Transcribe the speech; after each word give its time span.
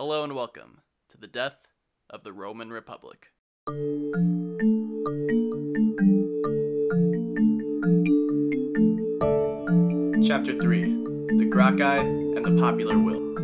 Hello 0.00 0.22
and 0.22 0.32
welcome 0.32 0.82
to 1.08 1.18
the 1.18 1.26
death 1.26 1.56
of 2.08 2.22
the 2.22 2.32
Roman 2.32 2.70
Republic. 2.70 3.32
Chapter 10.24 10.56
3 10.56 10.82
The 11.36 11.48
Gracchi 11.50 11.82
and 11.82 12.44
the 12.44 12.56
Popular 12.60 12.96
Will. 12.96 13.34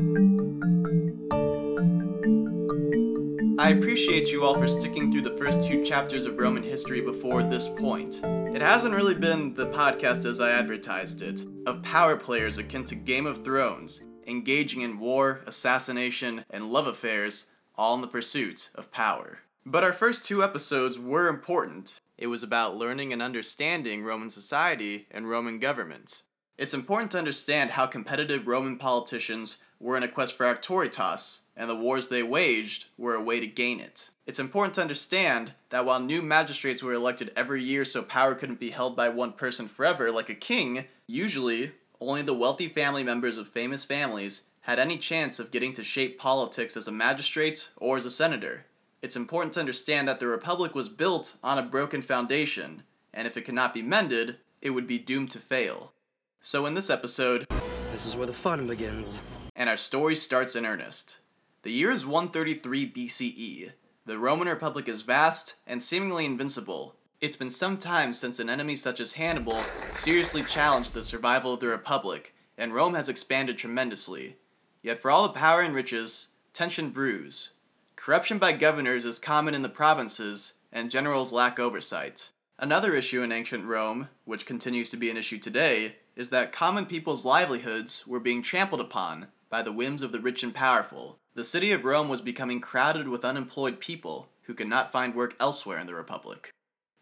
I 3.58 3.70
appreciate 3.70 4.30
you 4.30 4.44
all 4.44 4.54
for 4.54 4.68
sticking 4.68 5.10
through 5.10 5.22
the 5.22 5.36
first 5.36 5.64
two 5.64 5.84
chapters 5.84 6.24
of 6.24 6.38
Roman 6.38 6.62
history 6.62 7.00
before 7.00 7.42
this 7.42 7.66
point. 7.66 8.20
It 8.22 8.62
hasn't 8.62 8.94
really 8.94 9.16
been 9.16 9.54
the 9.54 9.66
podcast 9.66 10.24
as 10.24 10.38
I 10.38 10.52
advertised 10.52 11.20
it, 11.20 11.44
of 11.66 11.82
power 11.82 12.14
players 12.14 12.58
akin 12.58 12.84
to 12.84 12.94
Game 12.94 13.26
of 13.26 13.42
Thrones, 13.42 14.02
engaging 14.26 14.82
in 14.82 14.98
war, 14.98 15.40
assassination, 15.46 16.44
and 16.50 16.70
love 16.70 16.86
affairs, 16.86 17.50
all 17.76 17.94
in 17.94 18.00
the 18.00 18.06
pursuit 18.06 18.70
of 18.74 18.92
power. 18.92 19.40
But 19.66 19.84
our 19.84 19.92
first 19.92 20.24
two 20.24 20.42
episodes 20.42 20.98
were 20.98 21.28
important. 21.28 22.00
It 22.18 22.26
was 22.26 22.42
about 22.42 22.76
learning 22.76 23.12
and 23.12 23.22
understanding 23.22 24.04
Roman 24.04 24.30
society 24.30 25.06
and 25.10 25.28
Roman 25.28 25.58
government. 25.58 26.22
It's 26.56 26.74
important 26.74 27.10
to 27.12 27.18
understand 27.18 27.70
how 27.70 27.86
competitive 27.86 28.46
Roman 28.46 28.76
politicians 28.76 29.58
were 29.80 29.96
in 29.96 30.02
a 30.02 30.08
quest 30.08 30.36
for 30.36 30.46
auctoritas, 30.46 31.40
and 31.56 31.68
the 31.68 31.74
wars 31.74 32.08
they 32.08 32.22
waged 32.22 32.86
were 32.96 33.14
a 33.14 33.22
way 33.22 33.40
to 33.40 33.46
gain 33.46 33.80
it. 33.80 34.10
It's 34.26 34.38
important 34.38 34.74
to 34.74 34.82
understand 34.82 35.52
that 35.70 35.84
while 35.84 36.00
new 36.00 36.22
magistrates 36.22 36.82
were 36.82 36.92
elected 36.92 37.32
every 37.34 37.62
year 37.62 37.84
so 37.84 38.02
power 38.02 38.34
couldn't 38.34 38.60
be 38.60 38.70
held 38.70 38.96
by 38.96 39.08
one 39.08 39.32
person 39.32 39.66
forever, 39.68 40.10
like 40.12 40.30
a 40.30 40.34
king, 40.34 40.84
usually 41.06 41.72
only 42.08 42.22
the 42.22 42.34
wealthy 42.34 42.68
family 42.68 43.02
members 43.02 43.38
of 43.38 43.48
famous 43.48 43.84
families 43.84 44.42
had 44.62 44.78
any 44.78 44.96
chance 44.96 45.38
of 45.38 45.50
getting 45.50 45.72
to 45.74 45.84
shape 45.84 46.18
politics 46.18 46.76
as 46.76 46.88
a 46.88 46.92
magistrate 46.92 47.68
or 47.76 47.96
as 47.96 48.06
a 48.06 48.10
senator. 48.10 48.64
It's 49.02 49.16
important 49.16 49.52
to 49.54 49.60
understand 49.60 50.08
that 50.08 50.20
the 50.20 50.26
Republic 50.26 50.74
was 50.74 50.88
built 50.88 51.36
on 51.42 51.58
a 51.58 51.62
broken 51.62 52.00
foundation, 52.00 52.82
and 53.12 53.26
if 53.28 53.36
it 53.36 53.44
cannot 53.44 53.74
be 53.74 53.82
mended, 53.82 54.38
it 54.62 54.70
would 54.70 54.86
be 54.86 54.98
doomed 54.98 55.30
to 55.32 55.38
fail. 55.38 55.92
So, 56.40 56.64
in 56.66 56.74
this 56.74 56.88
episode, 56.90 57.46
This 57.92 58.06
is 58.06 58.16
where 58.16 58.26
the 58.26 58.32
fun 58.32 58.66
begins. 58.66 59.22
and 59.54 59.68
our 59.68 59.76
story 59.76 60.16
starts 60.16 60.56
in 60.56 60.64
earnest. 60.64 61.18
The 61.62 61.70
year 61.72 61.90
is 61.90 62.04
133 62.06 62.90
BCE. 62.90 63.72
The 64.06 64.18
Roman 64.18 64.48
Republic 64.48 64.88
is 64.88 65.02
vast 65.02 65.54
and 65.66 65.82
seemingly 65.82 66.24
invincible. 66.24 66.96
It's 67.20 67.36
been 67.36 67.50
some 67.50 67.78
time 67.78 68.12
since 68.12 68.38
an 68.38 68.50
enemy 68.50 68.76
such 68.76 69.00
as 69.00 69.12
Hannibal 69.12 69.56
seriously 69.56 70.42
challenged 70.42 70.94
the 70.94 71.02
survival 71.02 71.54
of 71.54 71.60
the 71.60 71.68
Republic, 71.68 72.34
and 72.58 72.74
Rome 72.74 72.94
has 72.94 73.08
expanded 73.08 73.56
tremendously. 73.56 74.36
Yet, 74.82 74.98
for 74.98 75.10
all 75.10 75.22
the 75.22 75.30
power 75.30 75.60
and 75.60 75.74
riches, 75.74 76.28
tension 76.52 76.90
brews. 76.90 77.50
Corruption 77.96 78.38
by 78.38 78.52
governors 78.52 79.04
is 79.04 79.18
common 79.18 79.54
in 79.54 79.62
the 79.62 79.68
provinces, 79.68 80.54
and 80.72 80.90
generals 80.90 81.32
lack 81.32 81.58
oversight. 81.58 82.30
Another 82.58 82.94
issue 82.94 83.22
in 83.22 83.32
ancient 83.32 83.64
Rome, 83.64 84.08
which 84.24 84.44
continues 84.44 84.90
to 84.90 84.96
be 84.96 85.08
an 85.08 85.16
issue 85.16 85.38
today, 85.38 85.96
is 86.16 86.30
that 86.30 86.52
common 86.52 86.84
people's 86.84 87.24
livelihoods 87.24 88.06
were 88.06 88.20
being 88.20 88.42
trampled 88.42 88.80
upon 88.80 89.28
by 89.48 89.62
the 89.62 89.72
whims 89.72 90.02
of 90.02 90.12
the 90.12 90.20
rich 90.20 90.42
and 90.42 90.54
powerful. 90.54 91.18
The 91.34 91.44
city 91.44 91.72
of 91.72 91.84
Rome 91.84 92.08
was 92.08 92.20
becoming 92.20 92.60
crowded 92.60 93.08
with 93.08 93.24
unemployed 93.24 93.80
people 93.80 94.28
who 94.42 94.54
could 94.54 94.68
not 94.68 94.92
find 94.92 95.14
work 95.14 95.34
elsewhere 95.40 95.78
in 95.78 95.86
the 95.86 95.94
Republic. 95.94 96.53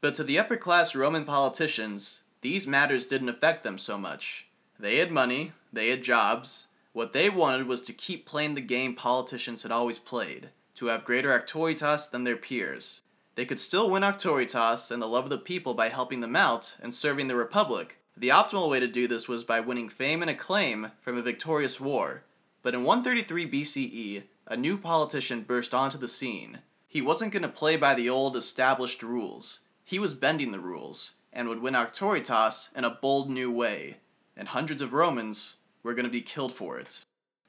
But 0.03 0.17
to 0.17 0.25
the 0.25 0.39
upper 0.39 0.57
class 0.57 0.97
Roman 0.97 1.25
politicians, 1.25 2.25
these 2.41 2.67
matters 2.67 3.07
didn't 3.07 3.29
affect 3.29 3.63
them 3.63 3.79
so 3.79 3.97
much. 3.97 4.49
They 4.77 4.97
had 4.97 5.13
money, 5.13 5.53
they 5.73 5.91
had 5.91 6.03
jobs. 6.03 6.67
What 6.93 7.13
they 7.13 7.31
wanted 7.31 7.69
was 7.69 7.81
to 7.83 7.93
keep 7.93 8.27
playing 8.27 8.55
the 8.55 8.61
game 8.61 8.97
politicians 8.97 9.63
had 9.63 9.71
always 9.71 9.99
played, 9.99 10.51
to 10.75 10.87
have 10.87 11.05
greater 11.05 11.31
auctoritas 11.31 12.11
than 12.11 12.25
their 12.25 12.37
peers. 12.37 13.03
They 13.37 13.45
could 13.45 13.61
still 13.61 13.89
win 13.89 14.03
auctoritas 14.03 14.91
and 14.91 15.01
the 15.01 15.07
love 15.07 15.25
of 15.25 15.31
the 15.31 15.39
people 15.39 15.73
by 15.73 15.89
helping 15.89 16.21
them 16.21 16.35
out 16.35 16.77
and 16.83 16.93
serving 16.93 17.29
the 17.29 17.37
Republic. 17.37 17.99
The 18.17 18.31
optimal 18.31 18.69
way 18.69 18.81
to 18.81 18.89
do 18.89 19.07
this 19.07 19.29
was 19.29 19.45
by 19.45 19.61
winning 19.61 19.89
fame 19.89 20.21
and 20.21 20.31
acclaim 20.31 20.91
from 21.01 21.17
a 21.17 21.23
victorious 21.23 21.79
war. 21.79 22.25
But 22.63 22.75
in 22.75 22.83
133 22.83 23.49
BCE, 23.49 24.25
a 24.49 24.57
new 24.57 24.77
politician 24.77 25.43
burst 25.43 25.73
onto 25.73 25.97
the 25.97 26.09
scene. 26.09 26.59
He 26.89 27.01
wasn't 27.01 27.33
going 27.33 27.45
to 27.45 27.49
play 27.49 27.77
by 27.77 27.95
the 27.95 28.11
old 28.11 28.37
established 28.37 29.05
rules. 29.05 29.61
He 29.93 29.99
was 29.99 30.15
bending 30.15 30.53
the 30.53 30.59
rules 30.59 31.17
and 31.35 31.51
would 31.51 31.61
win 31.61 31.75
auctoritas 31.75 32.75
in 32.75 32.83
a 32.83 32.89
bold 32.89 33.29
new 33.29 33.51
way. 33.51 33.99
And 34.35 34.49
hundreds 34.49 34.81
of 34.81 34.95
Romans 34.95 35.57
were 35.83 35.93
going 35.93 36.07
to 36.07 36.11
be 36.11 36.23
killed 36.23 36.55
for 36.55 36.79
it. 36.79 37.05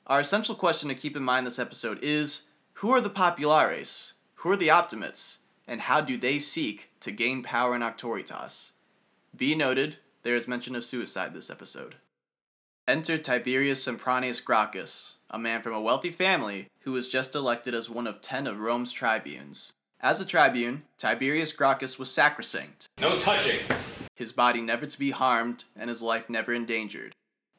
Our 0.08 0.20
essential 0.20 0.54
question 0.54 0.90
to 0.90 0.96
keep 0.96 1.16
in 1.16 1.24
mind 1.24 1.48
this 1.48 1.58
episode 1.58 2.00
is 2.02 2.42
who 2.74 2.92
are 2.92 3.00
the 3.00 3.10
populares? 3.10 4.16
Who 4.34 4.52
are 4.52 4.58
the 4.58 4.70
optimates? 4.70 5.40
And 5.70 5.80
how 5.80 6.02
do 6.02 6.18
they 6.18 6.38
seek 6.38 6.90
to 7.00 7.12
gain 7.12 7.44
power 7.44 7.74
in 7.78 7.82
auctoritas? 7.82 8.74
Be 9.34 9.56
noted, 9.56 10.00
there 10.24 10.36
is 10.36 10.46
mention 10.46 10.76
of 10.76 10.84
suicide 10.84 11.34
this 11.34 11.50
episode. 11.50 11.96
Enter 12.90 13.18
Tiberius 13.18 13.88
Sempronius 13.88 14.44
Gracchus, 14.44 15.16
a 15.30 15.40
man 15.40 15.62
from 15.62 15.76
a 15.76 15.80
wealthy 15.80 16.12
family 16.12 16.68
who 16.82 16.92
was 16.92 17.08
just 17.08 17.36
elected 17.36 17.74
as 17.74 17.90
one 17.90 18.06
of 18.06 18.20
ten 18.20 18.48
of 18.48 18.60
Rome's 18.60 18.92
tribunes. 18.92 19.72
As 20.04 20.20
a 20.20 20.26
tribune, 20.26 20.84
Tiberius 20.98 21.54
Gracchus 21.54 21.98
was 21.98 22.12
sacrosanct, 22.12 22.90
No 23.00 23.18
touching. 23.22 23.62
his 24.18 24.34
body 24.34 24.60
never 24.60 24.86
to 24.86 25.00
be 25.00 25.12
harmed 25.12 25.64
and 25.78 25.90
his 25.90 26.02
life 26.02 26.30
never 26.30 26.54
endangered. 26.54 27.16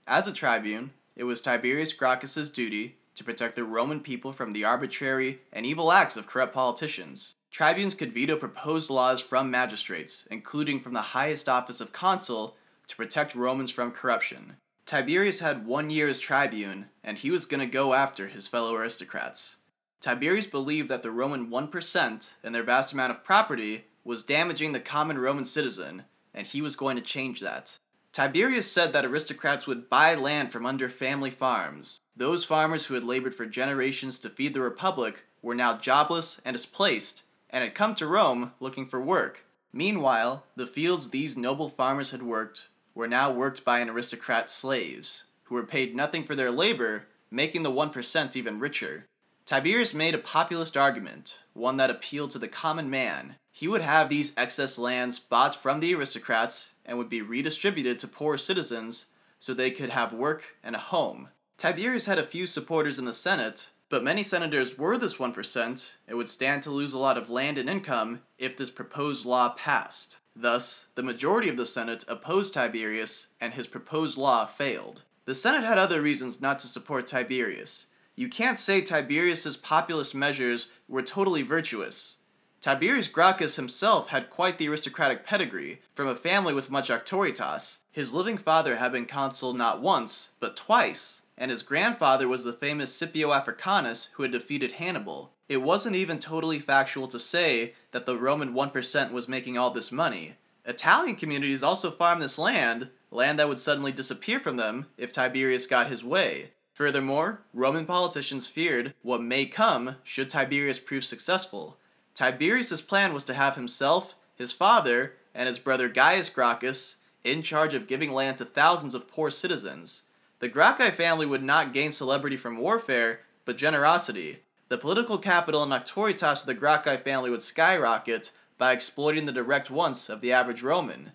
As 0.06 0.27
a 0.27 0.32
tribune, 0.32 0.91
it 1.16 1.25
was 1.25 1.41
Tiberius 1.41 1.94
Gracchus's 1.94 2.50
duty 2.50 2.97
to 3.15 3.25
protect 3.25 3.56
the 3.56 3.65
Roman 3.65 4.00
people 4.00 4.31
from 4.31 4.53
the 4.53 4.62
arbitrary 4.62 5.41
and 5.55 5.65
evil 5.65 5.91
acts 5.91 6.19
of 6.19 6.27
corrupt 6.27 6.53
politicians. 6.53 7.34
Tribunes 7.50 7.94
could 7.94 8.12
veto 8.12 8.37
proposed 8.37 8.91
laws 8.91 9.22
from 9.22 9.50
magistrates, 9.50 10.28
including 10.31 10.81
from 10.81 10.93
the 10.93 11.15
highest 11.16 11.49
office 11.49 11.81
of 11.81 11.94
consul, 11.94 12.56
to 12.88 12.97
protect 12.97 13.34
Romans 13.34 13.71
from 13.71 13.91
corruption. 13.91 14.56
Tiberius 14.84 15.41
had 15.41 15.66
one 15.66 15.88
year 15.88 16.09
as 16.09 16.21
tribune, 16.21 16.91
and 17.03 17.16
he 17.16 17.31
was 17.31 17.47
going 17.47 17.61
to 17.61 17.66
go 17.66 17.94
after 17.94 18.28
his 18.28 18.47
fellow 18.47 18.75
aristocrats. 18.76 19.56
Tiberius 20.04 20.47
believed 20.47 20.91
that 20.91 21.03
the 21.03 21.10
Roman 21.10 21.48
1% 21.48 22.34
and 22.44 22.54
their 22.54 22.62
vast 22.62 22.92
amount 22.92 23.10
of 23.10 23.25
property 23.25 23.87
was 24.04 24.22
damaging 24.22 24.72
the 24.72 24.78
common 24.78 25.16
Roman 25.16 25.47
citizen, 25.47 26.03
and 26.34 26.47
he 26.47 26.60
was 26.60 26.76
going 26.76 26.97
to 26.97 27.03
change 27.03 27.41
that. 27.41 27.78
Tiberius 28.12 28.70
said 28.70 28.93
that 28.93 29.06
aristocrats 29.06 29.66
would 29.66 29.88
buy 29.88 30.14
land 30.14 30.53
from 30.53 30.66
under 30.66 30.91
family 30.91 31.31
farms. 31.31 32.03
Those 32.14 32.44
farmers 32.44 32.84
who 32.84 32.93
had 32.93 33.04
labored 33.04 33.34
for 33.34 33.47
generations 33.47 34.19
to 34.19 34.28
feed 34.28 34.53
the 34.53 34.60
Republic 34.60 35.25
were 35.41 35.54
now 35.54 35.78
jobless 35.78 36.38
and 36.44 36.53
displaced, 36.53 37.22
and 37.48 37.64
had 37.64 37.75
come 37.75 37.94
to 37.94 38.06
Rome 38.06 38.53
looking 38.60 38.87
for 38.87 39.00
work. 39.00 39.47
Meanwhile, 39.72 40.44
the 40.54 40.66
fields 40.66 41.09
these 41.09 41.38
noble 41.38 41.70
farmers 41.70 42.10
had 42.10 42.22
worked 42.22 42.69
were 42.94 43.09
now 43.09 43.32
worked 43.32 43.64
by 43.64 43.78
an 43.78 43.88
aristocrat's 43.88 44.53
slaves, 44.53 45.25
who 45.44 45.54
were 45.54 45.64
paid 45.64 45.97
nothing 45.97 46.25
for 46.25 46.34
their 46.34 46.50
labor, 46.50 47.06
making 47.31 47.62
the 47.62 47.70
1% 47.70 48.37
even 48.37 48.60
richer. 48.60 49.06
Tiberius 49.47 49.93
made 49.93 50.15
a 50.15 50.19
populist 50.19 50.75
argument, 50.75 51.44
one 51.53 51.77
that 51.77 51.91
appealed 51.91 52.31
to 52.31 52.38
the 52.38 52.49
common 52.49 52.88
man. 52.88 53.37
He 53.53 53.69
would 53.69 53.82
have 53.82 54.09
these 54.09 54.32
excess 54.38 54.78
lands 54.78 55.19
bought 55.19 55.55
from 55.55 55.81
the 55.81 55.94
aristocrats 55.94 56.75
and 56.87 56.97
would 56.97 57.10
be 57.10 57.21
redistributed 57.21 57.99
to 57.99 58.09
poor 58.09 58.38
citizens 58.38 59.06
so 59.38 59.53
they 59.53 59.71
could 59.71 59.91
have 59.91 60.15
work 60.15 60.56
and 60.65 60.75
a 60.75 60.78
home. 60.78 61.28
Tiberius 61.59 62.06
had 62.06 62.19
a 62.19 62.25
few 62.25 62.47
supporters 62.47 62.99
in 62.99 63.05
the 63.05 63.12
Senate, 63.12 63.69
but 63.91 64.03
many 64.03 64.22
senators 64.22 64.78
were 64.78 64.97
this 64.97 65.16
1% 65.16 65.93
and 66.09 66.16
would 66.16 66.28
stand 66.31 66.62
to 66.62 66.71
lose 66.71 66.94
a 66.94 66.99
lot 66.99 67.19
of 67.19 67.28
land 67.28 67.59
and 67.59 67.69
income 67.69 68.22
if 68.38 68.56
this 68.56 68.71
proposed 68.71 69.26
law 69.26 69.50
passed. 69.50 70.21
Thus, 70.34 70.87
the 70.94 71.03
majority 71.03 71.50
of 71.50 71.59
the 71.59 71.66
Senate 71.66 72.03
opposed 72.09 72.55
Tiberius, 72.55 73.28
and 73.43 73.53
his 73.53 73.66
proposed 73.66 74.16
law 74.16 74.47
failed. 74.47 75.03
The 75.26 75.34
Senate 75.34 75.65
had 75.65 75.78
other 75.78 76.00
reasons 76.00 76.41
not 76.41 76.59
to 76.61 76.66
support 76.66 77.06
Tiberius. 77.06 77.87
You 78.16 78.28
can't 78.28 78.58
say 78.58 78.80
Tiberius's 78.80 79.56
populist 79.56 80.14
measures 80.14 80.70
were 80.88 81.02
totally 81.02 81.43
virtuous. 81.43 82.19
Tiberius 82.61 83.08
Gracchus 83.08 83.56
himself 83.56 84.08
had 84.08 84.31
quite 84.31 84.56
the 84.56 84.69
aristocratic 84.69 85.26
pedigree, 85.26 85.82
from 85.94 86.06
a 86.08 86.16
family 86.16 86.55
with 86.55 86.70
much 86.70 86.88
auctoritas. 86.88 87.81
His 87.90 88.14
living 88.14 88.38
father 88.38 88.76
had 88.76 88.93
been 88.93 89.05
consul 89.05 89.52
not 89.52 89.82
once, 89.82 90.31
but 90.40 90.56
twice, 90.56 91.22
and 91.37 91.50
his 91.50 91.62
grandfather 91.62 92.26
was 92.28 92.44
the 92.44 92.52
famous 92.52 92.94
Scipio 92.94 93.32
Africanus 93.32 94.08
who 94.14 94.22
had 94.22 94.32
defeated 94.32 94.72
Hannibal. 94.72 95.32
It 95.49 95.58
wasn't 95.58 95.96
even 95.96 96.19
totally 96.19 96.58
factual 96.58 97.06
to 97.08 97.19
say 97.19 97.75
that 97.90 98.06
the 98.06 98.17
Roman 98.17 98.55
1% 98.55 99.12
was 99.12 99.28
making 99.28 99.58
all 99.58 99.70
this 99.70 99.93
money. 99.93 100.37
Italian 100.64 101.17
communities 101.17 101.62
also 101.62 101.90
farmed 101.90 102.22
this 102.22 102.38
land, 102.38 102.88
land 103.10 103.38
that 103.38 103.49
would 103.49 103.58
suddenly 103.58 103.93
disappear 103.93 104.40
from 104.40 104.56
them 104.56 104.87
if 104.96 105.12
Tiberius 105.12 105.67
got 105.67 105.88
his 105.88 106.02
way. 106.02 106.52
Furthermore, 106.75 107.43
Roman 107.55 107.87
politicians 107.87 108.49
feared 108.49 108.94
what 109.03 109.23
may 109.23 109.47
come 109.47 109.97
should 110.03 110.29
Tiberius 110.29 110.81
prove 110.81 111.05
successful. 111.05 111.79
Tiberius's 112.15 112.82
plan 112.82 113.15
was 113.15 113.23
to 113.25 113.35
have 113.35 113.55
himself, 113.55 114.17
his 114.35 114.53
father, 114.53 115.15
and 115.35 115.47
his 115.47 115.61
brother 115.61 115.88
Gaius 115.88 116.29
Gracchus 116.31 116.97
in 117.23 117.43
charge 117.43 117.75
of 117.75 117.87
giving 117.87 118.12
land 118.12 118.38
to 118.38 118.44
thousands 118.44 118.93
of 118.93 119.09
poor 119.09 119.31
citizens. 119.31 120.03
The 120.41 120.49
Gracchi 120.49 120.91
family 120.91 121.26
would 121.26 121.44
not 121.44 121.73
gain 121.73 121.93
celebrity 121.93 122.37
from 122.37 122.59
warfare, 122.59 123.20
but 123.44 123.56
generosity. 123.56 124.41
The 124.69 124.77
political 124.77 125.19
capital 125.19 125.62
and 125.62 125.73
auctoritas 125.73 126.41
of 126.41 126.47
the 126.47 126.55
Gracchi 126.55 126.97
family 126.97 127.31
would 127.31 127.43
skyrocket 127.43 128.32
by 128.59 128.73
exploiting 128.73 129.27
the 129.27 129.32
direct 129.32 129.70
wants 129.70 130.09
of 130.09 130.20
the 130.20 130.32
average 130.32 130.62
Roman. 130.62 131.12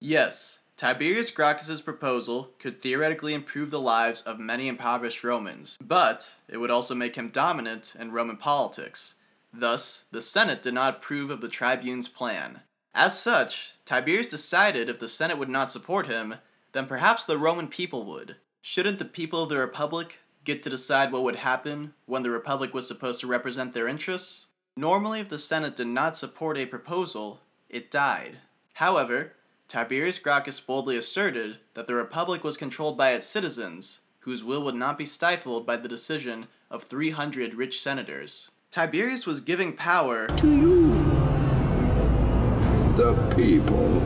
Yes, 0.00 0.60
Tiberius 0.82 1.30
Gracchus's 1.30 1.80
proposal 1.80 2.50
could 2.58 2.80
theoretically 2.80 3.34
improve 3.34 3.70
the 3.70 3.78
lives 3.78 4.20
of 4.22 4.40
many 4.40 4.66
impoverished 4.66 5.22
Romans, 5.22 5.78
but 5.80 6.38
it 6.48 6.56
would 6.56 6.72
also 6.72 6.92
make 6.92 7.14
him 7.14 7.28
dominant 7.28 7.94
in 7.96 8.10
Roman 8.10 8.36
politics. 8.36 9.14
Thus, 9.54 10.06
the 10.10 10.20
Senate 10.20 10.60
did 10.60 10.74
not 10.74 10.96
approve 10.96 11.30
of 11.30 11.40
the 11.40 11.46
tribune's 11.46 12.08
plan. 12.08 12.62
As 12.96 13.16
such, 13.16 13.74
Tiberius 13.84 14.26
decided 14.26 14.88
if 14.88 14.98
the 14.98 15.06
Senate 15.06 15.38
would 15.38 15.48
not 15.48 15.70
support 15.70 16.08
him, 16.08 16.34
then 16.72 16.86
perhaps 16.86 17.26
the 17.26 17.38
Roman 17.38 17.68
people 17.68 18.04
would. 18.06 18.34
Shouldn't 18.60 18.98
the 18.98 19.04
people 19.04 19.44
of 19.44 19.50
the 19.50 19.58
Republic 19.58 20.18
get 20.42 20.64
to 20.64 20.70
decide 20.70 21.12
what 21.12 21.22
would 21.22 21.36
happen 21.36 21.94
when 22.06 22.24
the 22.24 22.30
Republic 22.30 22.74
was 22.74 22.88
supposed 22.88 23.20
to 23.20 23.28
represent 23.28 23.72
their 23.72 23.86
interests? 23.86 24.48
Normally, 24.76 25.20
if 25.20 25.28
the 25.28 25.38
Senate 25.38 25.76
did 25.76 25.86
not 25.86 26.16
support 26.16 26.58
a 26.58 26.66
proposal, 26.66 27.38
it 27.68 27.88
died. 27.88 28.38
However, 28.74 29.34
Tiberius 29.72 30.18
Gracchus 30.18 30.60
boldly 30.60 30.98
asserted 30.98 31.56
that 31.72 31.86
the 31.86 31.94
Republic 31.94 32.44
was 32.44 32.58
controlled 32.58 32.98
by 32.98 33.12
its 33.12 33.24
citizens, 33.24 34.00
whose 34.18 34.44
will 34.44 34.62
would 34.64 34.74
not 34.74 34.98
be 34.98 35.06
stifled 35.06 35.64
by 35.64 35.78
the 35.78 35.88
decision 35.88 36.48
of 36.70 36.82
300 36.82 37.54
rich 37.54 37.80
senators. 37.80 38.50
Tiberius 38.70 39.24
was 39.24 39.40
giving 39.40 39.72
power 39.72 40.26
to 40.26 40.46
you, 40.46 40.92
the 42.96 43.14
people. 43.34 43.98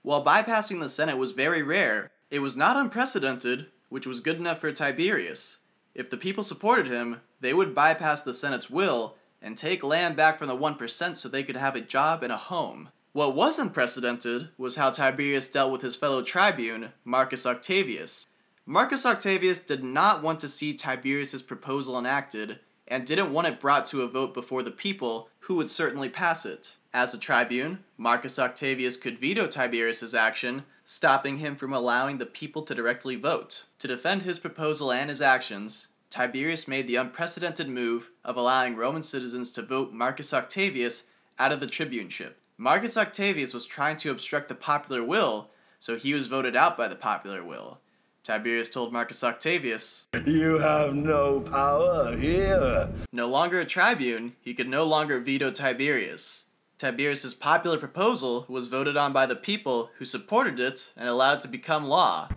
While 0.00 0.24
bypassing 0.24 0.80
the 0.80 0.88
Senate 0.88 1.18
was 1.18 1.32
very 1.32 1.62
rare, 1.62 2.10
it 2.30 2.38
was 2.38 2.56
not 2.56 2.78
unprecedented, 2.78 3.66
which 3.90 4.06
was 4.06 4.20
good 4.20 4.38
enough 4.38 4.60
for 4.60 4.72
Tiberius. 4.72 5.58
If 5.94 6.08
the 6.08 6.16
people 6.16 6.42
supported 6.42 6.86
him, 6.86 7.20
they 7.42 7.52
would 7.52 7.74
bypass 7.74 8.22
the 8.22 8.32
Senate's 8.32 8.70
will 8.70 9.16
and 9.42 9.58
take 9.58 9.84
land 9.84 10.16
back 10.16 10.38
from 10.38 10.48
the 10.48 10.56
1% 10.56 11.16
so 11.16 11.28
they 11.28 11.42
could 11.42 11.56
have 11.56 11.76
a 11.76 11.82
job 11.82 12.22
and 12.22 12.32
a 12.32 12.38
home. 12.38 12.88
What 13.12 13.34
was 13.34 13.58
unprecedented 13.58 14.50
was 14.58 14.76
how 14.76 14.90
Tiberius 14.90 15.48
dealt 15.48 15.72
with 15.72 15.80
his 15.80 15.96
fellow 15.96 16.22
tribune, 16.22 16.90
Marcus 17.04 17.46
Octavius. 17.46 18.26
Marcus 18.66 19.06
Octavius 19.06 19.60
did 19.60 19.82
not 19.82 20.22
want 20.22 20.40
to 20.40 20.48
see 20.48 20.74
Tiberius's 20.74 21.40
proposal 21.40 21.98
enacted 21.98 22.58
and 22.86 23.06
didn't 23.06 23.32
want 23.32 23.46
it 23.46 23.60
brought 23.60 23.86
to 23.86 24.02
a 24.02 24.08
vote 24.08 24.34
before 24.34 24.62
the 24.62 24.70
people, 24.70 25.30
who 25.40 25.56
would 25.56 25.70
certainly 25.70 26.10
pass 26.10 26.44
it. 26.44 26.76
As 26.92 27.14
a 27.14 27.18
tribune, 27.18 27.80
Marcus 27.96 28.38
Octavius 28.38 28.98
could 28.98 29.18
veto 29.18 29.46
Tiberius's 29.46 30.14
action, 30.14 30.64
stopping 30.84 31.38
him 31.38 31.56
from 31.56 31.72
allowing 31.72 32.18
the 32.18 32.26
people 32.26 32.62
to 32.62 32.74
directly 32.74 33.16
vote. 33.16 33.64
To 33.78 33.88
defend 33.88 34.22
his 34.22 34.38
proposal 34.38 34.92
and 34.92 35.08
his 35.08 35.22
actions, 35.22 35.88
Tiberius 36.10 36.68
made 36.68 36.86
the 36.86 36.96
unprecedented 36.96 37.68
move 37.68 38.10
of 38.22 38.36
allowing 38.36 38.76
Roman 38.76 39.02
citizens 39.02 39.50
to 39.52 39.62
vote 39.62 39.92
Marcus 39.92 40.34
Octavius 40.34 41.04
out 41.38 41.52
of 41.52 41.60
the 41.60 41.66
tribuneship. 41.66 42.34
Marcus 42.60 42.96
Octavius 42.96 43.54
was 43.54 43.64
trying 43.64 43.96
to 43.98 44.10
obstruct 44.10 44.48
the 44.48 44.54
popular 44.56 45.04
will, 45.04 45.50
so 45.78 45.94
he 45.94 46.12
was 46.12 46.26
voted 46.26 46.56
out 46.56 46.76
by 46.76 46.88
the 46.88 46.96
popular 46.96 47.44
will. 47.44 47.78
Tiberius 48.24 48.68
told 48.68 48.92
Marcus 48.92 49.22
Octavius, 49.22 50.08
You 50.26 50.58
have 50.58 50.92
no 50.92 51.40
power 51.40 52.16
here. 52.16 52.88
No 53.12 53.28
longer 53.28 53.60
a 53.60 53.64
tribune, 53.64 54.34
he 54.40 54.54
could 54.54 54.68
no 54.68 54.82
longer 54.82 55.20
veto 55.20 55.52
Tiberius. 55.52 56.46
Tiberius's 56.78 57.32
popular 57.32 57.78
proposal 57.78 58.44
was 58.48 58.66
voted 58.66 58.96
on 58.96 59.12
by 59.12 59.24
the 59.24 59.36
people 59.36 59.90
who 59.98 60.04
supported 60.04 60.58
it 60.58 60.92
and 60.96 61.08
allowed 61.08 61.34
it 61.34 61.40
to 61.42 61.48
become 61.48 61.84
law. 61.84 62.28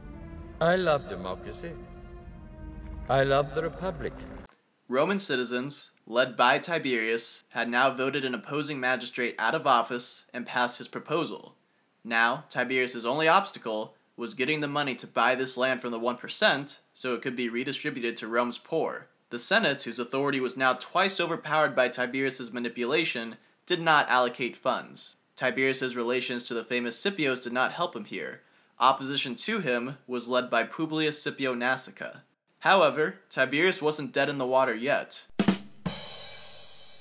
I 0.61 0.75
love 0.75 1.09
democracy. 1.09 1.73
I 3.09 3.23
love 3.23 3.55
the 3.55 3.63
Republic. 3.63 4.13
Roman 4.91 5.19
citizens, 5.19 5.91
led 6.05 6.35
by 6.35 6.59
Tiberius, 6.59 7.45
had 7.51 7.69
now 7.69 7.91
voted 7.91 8.25
an 8.25 8.35
opposing 8.35 8.77
magistrate 8.77 9.35
out 9.39 9.55
of 9.55 9.65
office 9.65 10.25
and 10.33 10.45
passed 10.45 10.79
his 10.79 10.89
proposal. 10.89 11.55
Now, 12.03 12.43
Tiberius's 12.49 13.05
only 13.05 13.25
obstacle 13.25 13.95
was 14.17 14.33
getting 14.33 14.59
the 14.59 14.67
money 14.67 14.93
to 14.95 15.07
buy 15.07 15.33
this 15.33 15.55
land 15.55 15.81
from 15.81 15.91
the 15.91 15.99
1% 15.99 16.79
so 16.93 17.13
it 17.13 17.21
could 17.21 17.37
be 17.37 17.47
redistributed 17.47 18.17
to 18.17 18.27
Rome's 18.27 18.57
poor. 18.57 19.07
The 19.29 19.39
Senate, 19.39 19.81
whose 19.83 19.97
authority 19.97 20.41
was 20.41 20.57
now 20.57 20.73
twice 20.73 21.21
overpowered 21.21 21.73
by 21.73 21.87
Tiberius's 21.87 22.51
manipulation, 22.51 23.37
did 23.65 23.79
not 23.79 24.09
allocate 24.09 24.57
funds. 24.57 25.15
Tiberius's 25.37 25.95
relations 25.95 26.43
to 26.43 26.53
the 26.53 26.65
famous 26.65 27.01
Scipios 27.01 27.41
did 27.41 27.53
not 27.53 27.71
help 27.71 27.95
him 27.95 28.03
here. 28.03 28.41
Opposition 28.77 29.35
to 29.35 29.59
him 29.59 29.99
was 30.05 30.27
led 30.27 30.49
by 30.49 30.65
Publius 30.65 31.23
Scipio 31.23 31.55
Nasica. 31.55 32.23
However, 32.61 33.15
Tiberius 33.31 33.81
wasn't 33.81 34.13
dead 34.13 34.29
in 34.29 34.37
the 34.37 34.45
water 34.45 34.75
yet. 34.75 35.25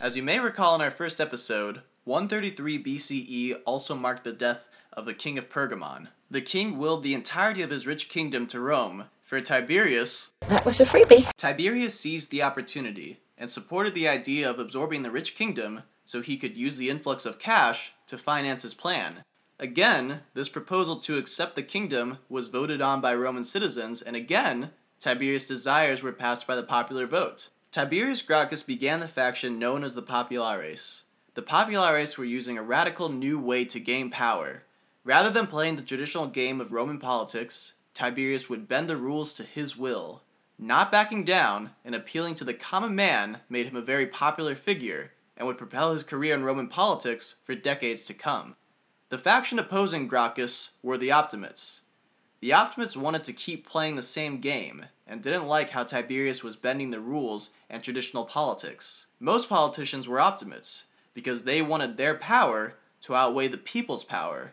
As 0.00 0.16
you 0.16 0.22
may 0.22 0.38
recall 0.40 0.74
in 0.74 0.80
our 0.80 0.90
first 0.90 1.20
episode, 1.20 1.82
133 2.04 2.82
BCE 2.82 3.60
also 3.66 3.94
marked 3.94 4.24
the 4.24 4.32
death 4.32 4.64
of 4.94 5.04
the 5.04 5.12
king 5.12 5.36
of 5.36 5.50
Pergamon. 5.50 6.08
The 6.30 6.40
king 6.40 6.78
willed 6.78 7.02
the 7.02 7.12
entirety 7.12 7.60
of 7.60 7.68
his 7.68 7.86
rich 7.86 8.08
kingdom 8.08 8.46
to 8.46 8.58
Rome. 8.58 9.04
For 9.22 9.38
Tiberius, 9.42 10.32
that 10.48 10.64
was 10.64 10.80
a 10.80 10.86
freebie. 10.86 11.30
Tiberius 11.36 12.00
seized 12.00 12.30
the 12.30 12.42
opportunity 12.42 13.20
and 13.36 13.50
supported 13.50 13.94
the 13.94 14.08
idea 14.08 14.48
of 14.48 14.58
absorbing 14.58 15.02
the 15.02 15.10
rich 15.10 15.36
kingdom 15.36 15.82
so 16.06 16.22
he 16.22 16.38
could 16.38 16.56
use 16.56 16.78
the 16.78 16.88
influx 16.88 17.26
of 17.26 17.38
cash 17.38 17.92
to 18.06 18.16
finance 18.16 18.62
his 18.62 18.72
plan. 18.72 19.24
Again, 19.58 20.20
this 20.32 20.48
proposal 20.48 20.96
to 20.96 21.18
accept 21.18 21.54
the 21.54 21.62
kingdom 21.62 22.16
was 22.30 22.48
voted 22.48 22.80
on 22.80 23.02
by 23.02 23.14
Roman 23.14 23.44
citizens, 23.44 24.00
and 24.00 24.16
again, 24.16 24.70
Tiberius' 25.00 25.46
desires 25.46 26.02
were 26.02 26.12
passed 26.12 26.46
by 26.46 26.54
the 26.54 26.62
popular 26.62 27.06
vote. 27.06 27.48
Tiberius 27.72 28.20
Gracchus 28.20 28.62
began 28.62 29.00
the 29.00 29.08
faction 29.08 29.58
known 29.58 29.82
as 29.82 29.94
the 29.94 30.02
Populares. 30.02 31.04
The 31.32 31.42
Populares 31.42 32.18
were 32.18 32.24
using 32.24 32.58
a 32.58 32.62
radical 32.62 33.08
new 33.08 33.38
way 33.38 33.64
to 33.64 33.80
gain 33.80 34.10
power. 34.10 34.64
Rather 35.02 35.30
than 35.30 35.46
playing 35.46 35.76
the 35.76 35.82
traditional 35.82 36.26
game 36.26 36.60
of 36.60 36.70
Roman 36.70 36.98
politics, 36.98 37.72
Tiberius 37.94 38.50
would 38.50 38.68
bend 38.68 38.90
the 38.90 38.96
rules 38.98 39.32
to 39.32 39.42
his 39.42 39.74
will. 39.74 40.22
Not 40.58 40.92
backing 40.92 41.24
down 41.24 41.70
and 41.82 41.94
appealing 41.94 42.34
to 42.34 42.44
the 42.44 42.52
common 42.52 42.94
man 42.94 43.38
made 43.48 43.66
him 43.66 43.76
a 43.76 43.80
very 43.80 44.06
popular 44.06 44.54
figure 44.54 45.12
and 45.34 45.46
would 45.46 45.56
propel 45.56 45.94
his 45.94 46.02
career 46.02 46.34
in 46.34 46.44
Roman 46.44 46.68
politics 46.68 47.36
for 47.44 47.54
decades 47.54 48.04
to 48.04 48.12
come. 48.12 48.56
The 49.08 49.16
faction 49.16 49.58
opposing 49.58 50.08
Gracchus 50.08 50.72
were 50.82 50.98
the 50.98 51.10
Optimates. 51.10 51.80
The 52.40 52.52
Optimates 52.52 52.96
wanted 52.96 53.24
to 53.24 53.32
keep 53.32 53.68
playing 53.68 53.96
the 53.96 54.02
same 54.02 54.40
game 54.40 54.86
and 55.06 55.22
didn't 55.22 55.46
like 55.46 55.70
how 55.70 55.84
Tiberius 55.84 56.42
was 56.42 56.56
bending 56.56 56.90
the 56.90 57.00
rules 57.00 57.50
and 57.68 57.82
traditional 57.82 58.24
politics. 58.24 59.06
Most 59.18 59.48
politicians 59.48 60.08
were 60.08 60.20
Optimates 60.20 60.86
because 61.12 61.44
they 61.44 61.60
wanted 61.60 61.96
their 61.96 62.14
power 62.14 62.76
to 63.02 63.14
outweigh 63.14 63.48
the 63.48 63.58
people's 63.58 64.04
power 64.04 64.52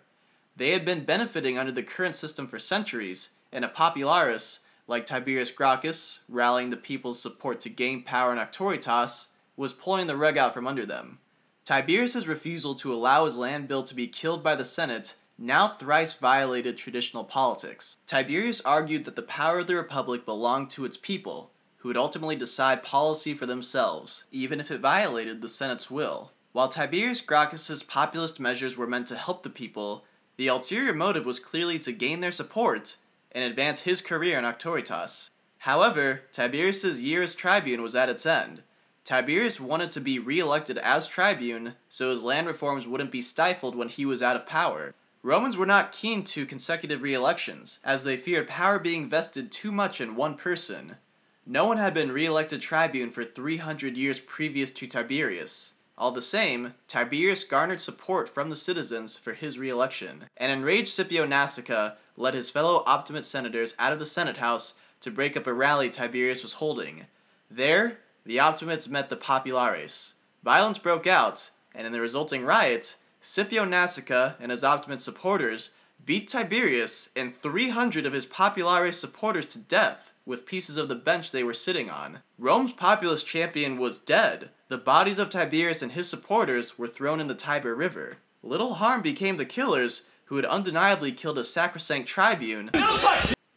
they 0.57 0.71
had 0.71 0.83
been 0.83 1.05
benefiting 1.05 1.57
under 1.57 1.71
the 1.71 1.83
current 1.83 2.15
system 2.15 2.47
for 2.47 2.57
centuries, 2.57 3.29
and 3.51 3.63
a 3.63 3.67
popularis, 3.67 4.59
like 4.88 5.05
Tiberius 5.05 5.51
Gracchus, 5.51 6.23
rallying 6.27 6.71
the 6.71 6.77
people's 6.77 7.21
support 7.21 7.59
to 7.62 7.69
gain 7.69 8.01
power 8.01 8.33
in 8.33 8.39
Auctoritas, 8.39 9.27
was 9.55 9.71
pulling 9.71 10.07
the 10.07 10.17
rug 10.17 10.35
out 10.35 10.55
from 10.55 10.67
under 10.67 10.85
them. 10.85 11.19
Tiberius's 11.63 12.27
refusal 12.27 12.73
to 12.75 12.91
allow 12.91 13.25
his 13.25 13.38
land 13.38 13.67
bill 13.67 13.83
to 13.83 13.93
be 13.93 14.07
killed 14.07 14.43
by 14.43 14.55
the 14.55 14.65
Senate 14.65 15.15
now 15.38 15.67
thrice 15.67 16.15
violated 16.15 16.77
traditional 16.77 17.24
politics. 17.24 17.98
Tiberius 18.06 18.62
argued 18.62 19.06
that 19.06 19.15
the 19.15 19.22
power 19.22 19.60
of 19.60 19.67
the 19.67 19.75
Republic 19.75 20.25
belonged 20.25 20.70
to 20.72 20.86
its 20.86 20.98
people, 20.98 21.51
who 21.77 21.89
would 21.89 21.98
ultimately 21.98 22.36
decide 22.36 22.84
policy 22.84 23.34
for 23.34 23.46
themselves, 23.46 24.25
even 24.32 24.60
if 24.60 24.72
it 24.72 24.82
violated 24.82 25.41
the 25.41 25.50
Senate's 25.50 25.91
will. 25.91 26.32
While 26.53 26.70
Tiberius 26.70 27.22
Gracchus's 27.22 27.84
populist 27.84 28.39
measures 28.39 28.75
were 28.75 28.88
meant 28.88 29.08
to 29.08 29.15
help 29.15 29.44
the 29.44 29.50
people, 29.50 30.03
the 30.38 30.48
ulterior 30.48 30.94
motive 30.94 31.25
was 31.25 31.39
clearly 31.39 31.77
to 31.79 31.91
gain 31.91 32.22
their 32.22 32.32
support 32.32 32.98
and 33.32 33.44
advance 33.44 33.82
his 33.82 34.01
career 34.01 34.39
in 34.39 34.46
Auctoritas. 34.46 35.29
However, 35.60 36.22
Tiberius's 36.32 37.01
year 37.01 37.22
as 37.22 37.36
tribune 37.36 37.82
was 37.82 37.96
at 37.96 38.10
its 38.10 38.25
end. 38.25 38.63
Tiberius 39.03 39.60
wanted 39.60 39.91
to 39.91 40.01
be 40.01 40.20
re-elected 40.20 40.77
as 40.79 41.08
tribune 41.08 41.75
so 41.89 42.12
his 42.12 42.24
land 42.24 42.48
reforms 42.48 42.88
wouldn't 42.88 43.12
be 43.12 43.22
stifled 43.22 43.75
when 43.75 43.88
he 43.88 44.06
was 44.06 44.22
out 44.22 44.36
of 44.36 44.48
power. 44.48 44.96
Romans 45.24 45.57
were 45.57 45.65
not 45.65 45.91
keen 45.91 46.24
to 46.24 46.45
consecutive 46.45 47.01
re-elections, 47.01 47.79
as 47.83 48.03
they 48.03 48.17
feared 48.17 48.47
power 48.47 48.79
being 48.79 49.09
vested 49.09 49.51
too 49.51 49.71
much 49.71 50.00
in 50.00 50.15
one 50.15 50.36
person. 50.36 50.97
No 51.45 51.65
one 51.65 51.77
had 51.77 51.93
been 51.93 52.12
re-elected 52.12 52.62
tribune 52.62 53.09
for 53.09 53.24
300 53.24 53.97
years 53.97 54.19
previous 54.19 54.71
to 54.71 54.88
Tiberius. 54.88 55.74
All 55.97 56.12
the 56.12 56.21
same, 56.21 56.75
Tiberius 56.88 57.43
garnered 57.43 57.81
support 57.81 58.29
from 58.29 58.50
the 58.50 58.55
citizens 58.55 59.17
for 59.17 59.33
his 59.33 59.57
re 59.57 59.69
election, 59.69 60.25
An 60.38 60.51
enraged 60.51 60.89
Scipio 60.89 61.25
Nasica 61.25 61.95
led 62.15 62.36
his 62.36 62.51
fellow 62.51 62.83
Optimate 62.86 63.25
senators 63.25 63.75
out 63.79 63.93
of 63.93 64.00
the 64.00 64.05
Senate 64.05 64.38
House 64.38 64.75
to 65.01 65.09
break 65.09 65.36
up 65.36 65.47
a 65.47 65.53
rally 65.53 65.89
Tiberius 65.89 66.43
was 66.43 66.53
holding. 66.53 67.05
There, 67.50 67.97
the 68.25 68.39
Optimates 68.39 68.88
met 68.88 69.09
the 69.09 69.15
Populares. 69.15 70.13
Violence 70.43 70.77
broke 70.77 71.07
out, 71.07 71.50
and 71.74 71.88
in 71.88 71.93
the 71.93 72.01
resulting 72.01 72.43
riot, 72.43 72.95
Scipio 73.21 73.65
Nasica 73.65 74.36
and 74.39 74.51
his 74.51 74.63
Optimate 74.63 75.01
supporters 75.01 75.71
beat 76.05 76.27
Tiberius 76.27 77.09
and 77.15 77.36
300 77.36 78.05
of 78.05 78.13
his 78.13 78.25
Populares 78.25 79.00
supporters 79.00 79.45
to 79.47 79.59
death. 79.59 80.13
with 80.25 80.45
pieces 80.45 80.75
of 80.75 80.89
the 80.89 80.95
bench 80.95 81.31
they 81.31 81.43
were 81.43 81.53
sitting 81.53 81.89
on. 81.89 82.19
Rome's 82.38 82.74
populous 82.74 83.24
champion 83.24 83.77
was 83.77 83.97
dead. 83.97 84.50
The 84.67 84.77
bodies 84.77 85.19
of 85.19 85.29
Tiberius 85.29 85.81
and 85.81 85.93
his 85.93 86.09
supporters 86.09 86.77
were 86.77 86.89
thrown 86.89 87.21
in 87.21 87.27
the 87.27 87.33
Tiber 87.33 87.74
River. 87.74 88.17
Little 88.43 88.75
harm 88.75 89.01
became 89.01 89.38
the 89.38 89.45
killers, 89.45 90.03
who 90.25 90.36
had 90.36 90.45
undeniably 90.45 91.13
killed 91.13 91.38
a 91.38 91.45
sacrosanct 91.45 92.09
tribune, 92.09 92.69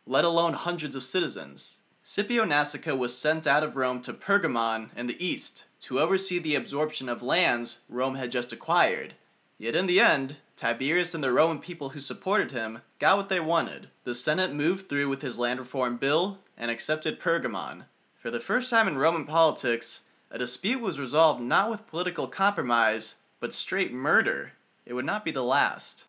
let 0.07 0.25
alone 0.25 0.53
hundreds 0.53 0.95
of 0.95 1.03
citizens. 1.03 1.81
Scipio 2.05 2.45
Nasica 2.45 2.97
was 2.97 3.19
sent 3.19 3.47
out 3.47 3.65
of 3.65 3.77
Rome 3.77 4.01
to 4.03 4.13
Pergamon 4.13 4.91
in 4.97 5.09
the 5.09 5.25
east 5.25 5.65
to 5.81 5.99
oversee 5.99 6.39
the 6.39 6.55
absorption 6.55 7.09
of 7.09 7.23
lands 7.23 7.81
Rome 7.89 8.15
had 8.15 8.31
just 8.31 8.53
acquired. 8.53 9.15
Yet 9.61 9.77
in 9.77 9.85
the 9.85 10.01
end, 10.01 10.37
Tiberius 10.57 11.15
and 11.15 11.23
the 11.23 11.31
Roman 11.31 11.59
people 11.59 11.91
who 11.91 12.01
supported 12.01 12.51
him 12.51 12.81
got 12.99 13.19
what 13.19 13.29
they 13.29 13.41
wanted. 13.41 13.91
The 14.05 14.15
Senate 14.15 14.55
moved 14.55 14.89
through 14.89 15.11
with 15.11 15.21
his 15.21 15.39
land 15.39 15.61
reform 15.61 15.99
bill 15.99 16.39
and 16.57 16.71
accepted 16.71 17.21
Pergamon. 17.21 17.85
For 18.17 18.31
the 18.31 18.41
first 18.41 18.71
time 18.71 18.89
in 18.89 18.97
Roman 18.97 19.27
politics, 19.27 20.05
a 20.31 20.39
dispute 20.39 20.81
was 20.81 20.99
resolved 20.99 21.43
not 21.43 21.69
with 21.69 21.87
political 21.87 22.27
compromise, 22.27 23.17
but 23.39 23.53
straight 23.53 23.93
murder. 23.93 24.53
It 24.87 24.95
would 24.95 25.05
not 25.05 25.27
be 25.27 25.31
the 25.31 25.45
last. 25.45 26.07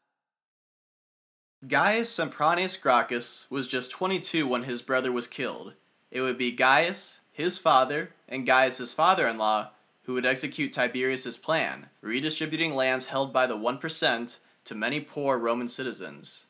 Gaius 1.67 2.09
Sempronius 2.09 2.81
Gracchus 2.81 3.47
was 3.49 3.67
just 3.67 3.91
22 3.91 4.47
when 4.47 4.63
his 4.63 4.81
brother 4.81 5.11
was 5.11 5.27
killed. 5.27 5.73
It 6.09 6.21
would 6.21 6.37
be 6.37 6.53
Gaius, 6.53 7.19
his 7.33 7.57
father, 7.57 8.11
and 8.29 8.45
Gaius's 8.45 8.93
father-in-law 8.93 9.71
who 10.03 10.13
would 10.13 10.25
execute 10.25 10.73
Tiberius's 10.73 11.37
plan, 11.37 11.87
redistributing 12.01 12.75
lands 12.75 13.07
held 13.07 13.31
by 13.31 13.47
the 13.47 13.57
1% 13.57 14.37
to 14.65 14.75
many 14.75 14.99
poor 14.99 15.37
Roman 15.37 15.67
citizens. 15.67 16.45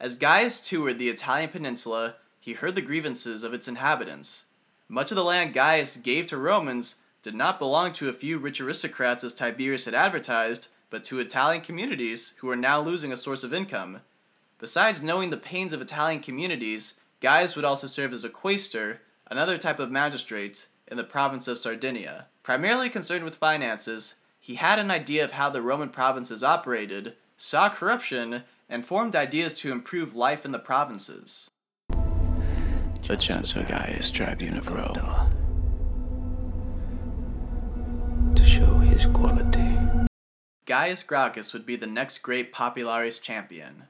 As 0.00 0.16
Gaius 0.16 0.60
toured 0.60 0.98
the 0.98 1.08
Italian 1.08 1.50
peninsula, 1.50 2.16
he 2.40 2.52
heard 2.52 2.74
the 2.74 2.82
grievances 2.82 3.42
of 3.42 3.54
its 3.54 3.68
inhabitants. 3.68 4.46
Much 4.88 5.10
of 5.10 5.16
the 5.16 5.24
land 5.24 5.54
Gaius 5.54 5.96
gave 5.96 6.26
to 6.26 6.36
Romans 6.36 6.96
did 7.22 7.34
not 7.34 7.58
belong 7.58 7.92
to 7.94 8.08
a 8.08 8.12
few 8.12 8.38
rich 8.38 8.60
aristocrats 8.60 9.24
as 9.24 9.32
Tiberius 9.32 9.86
had 9.86 9.94
advertised, 9.94 10.68
but 10.90 11.02
to 11.04 11.20
Italian 11.20 11.62
communities 11.62 12.34
who 12.38 12.48
were 12.48 12.56
now 12.56 12.80
losing 12.80 13.10
a 13.12 13.16
source 13.16 13.42
of 13.42 13.54
income. 13.54 14.02
Besides 14.58 15.02
knowing 15.02 15.30
the 15.30 15.36
pains 15.36 15.72
of 15.72 15.80
Italian 15.80 16.20
communities, 16.20 16.94
Gaius 17.20 17.56
would 17.56 17.64
also 17.64 17.86
serve 17.86 18.12
as 18.12 18.24
a 18.24 18.28
quaestor, 18.28 18.98
another 19.30 19.56
type 19.56 19.78
of 19.78 19.90
magistrate, 19.90 20.68
in 20.86 20.98
the 20.98 21.04
province 21.04 21.48
of 21.48 21.58
Sardinia. 21.58 22.26
Primarily 22.44 22.90
concerned 22.90 23.24
with 23.24 23.36
finances, 23.36 24.16
he 24.38 24.56
had 24.56 24.78
an 24.78 24.90
idea 24.90 25.24
of 25.24 25.32
how 25.32 25.48
the 25.48 25.62
Roman 25.62 25.88
provinces 25.88 26.42
operated, 26.42 27.14
saw 27.38 27.70
corruption, 27.70 28.42
and 28.68 28.84
formed 28.84 29.16
ideas 29.16 29.54
to 29.54 29.72
improve 29.72 30.14
life 30.14 30.44
in 30.44 30.52
the 30.52 30.58
provinces. 30.58 31.50
The 33.08 33.16
Chancellor 33.18 33.64
Gaius, 33.64 34.10
Tribune 34.10 34.58
of 34.58 34.68
Rome. 34.68 35.30
To 38.34 38.44
show 38.44 38.74
his 38.80 39.06
quality. 39.06 39.78
Gaius 40.66 41.02
Gracchus 41.02 41.54
would 41.54 41.64
be 41.64 41.76
the 41.76 41.86
next 41.86 42.18
great 42.18 42.52
Popularis 42.52 43.22
champion. 43.22 43.84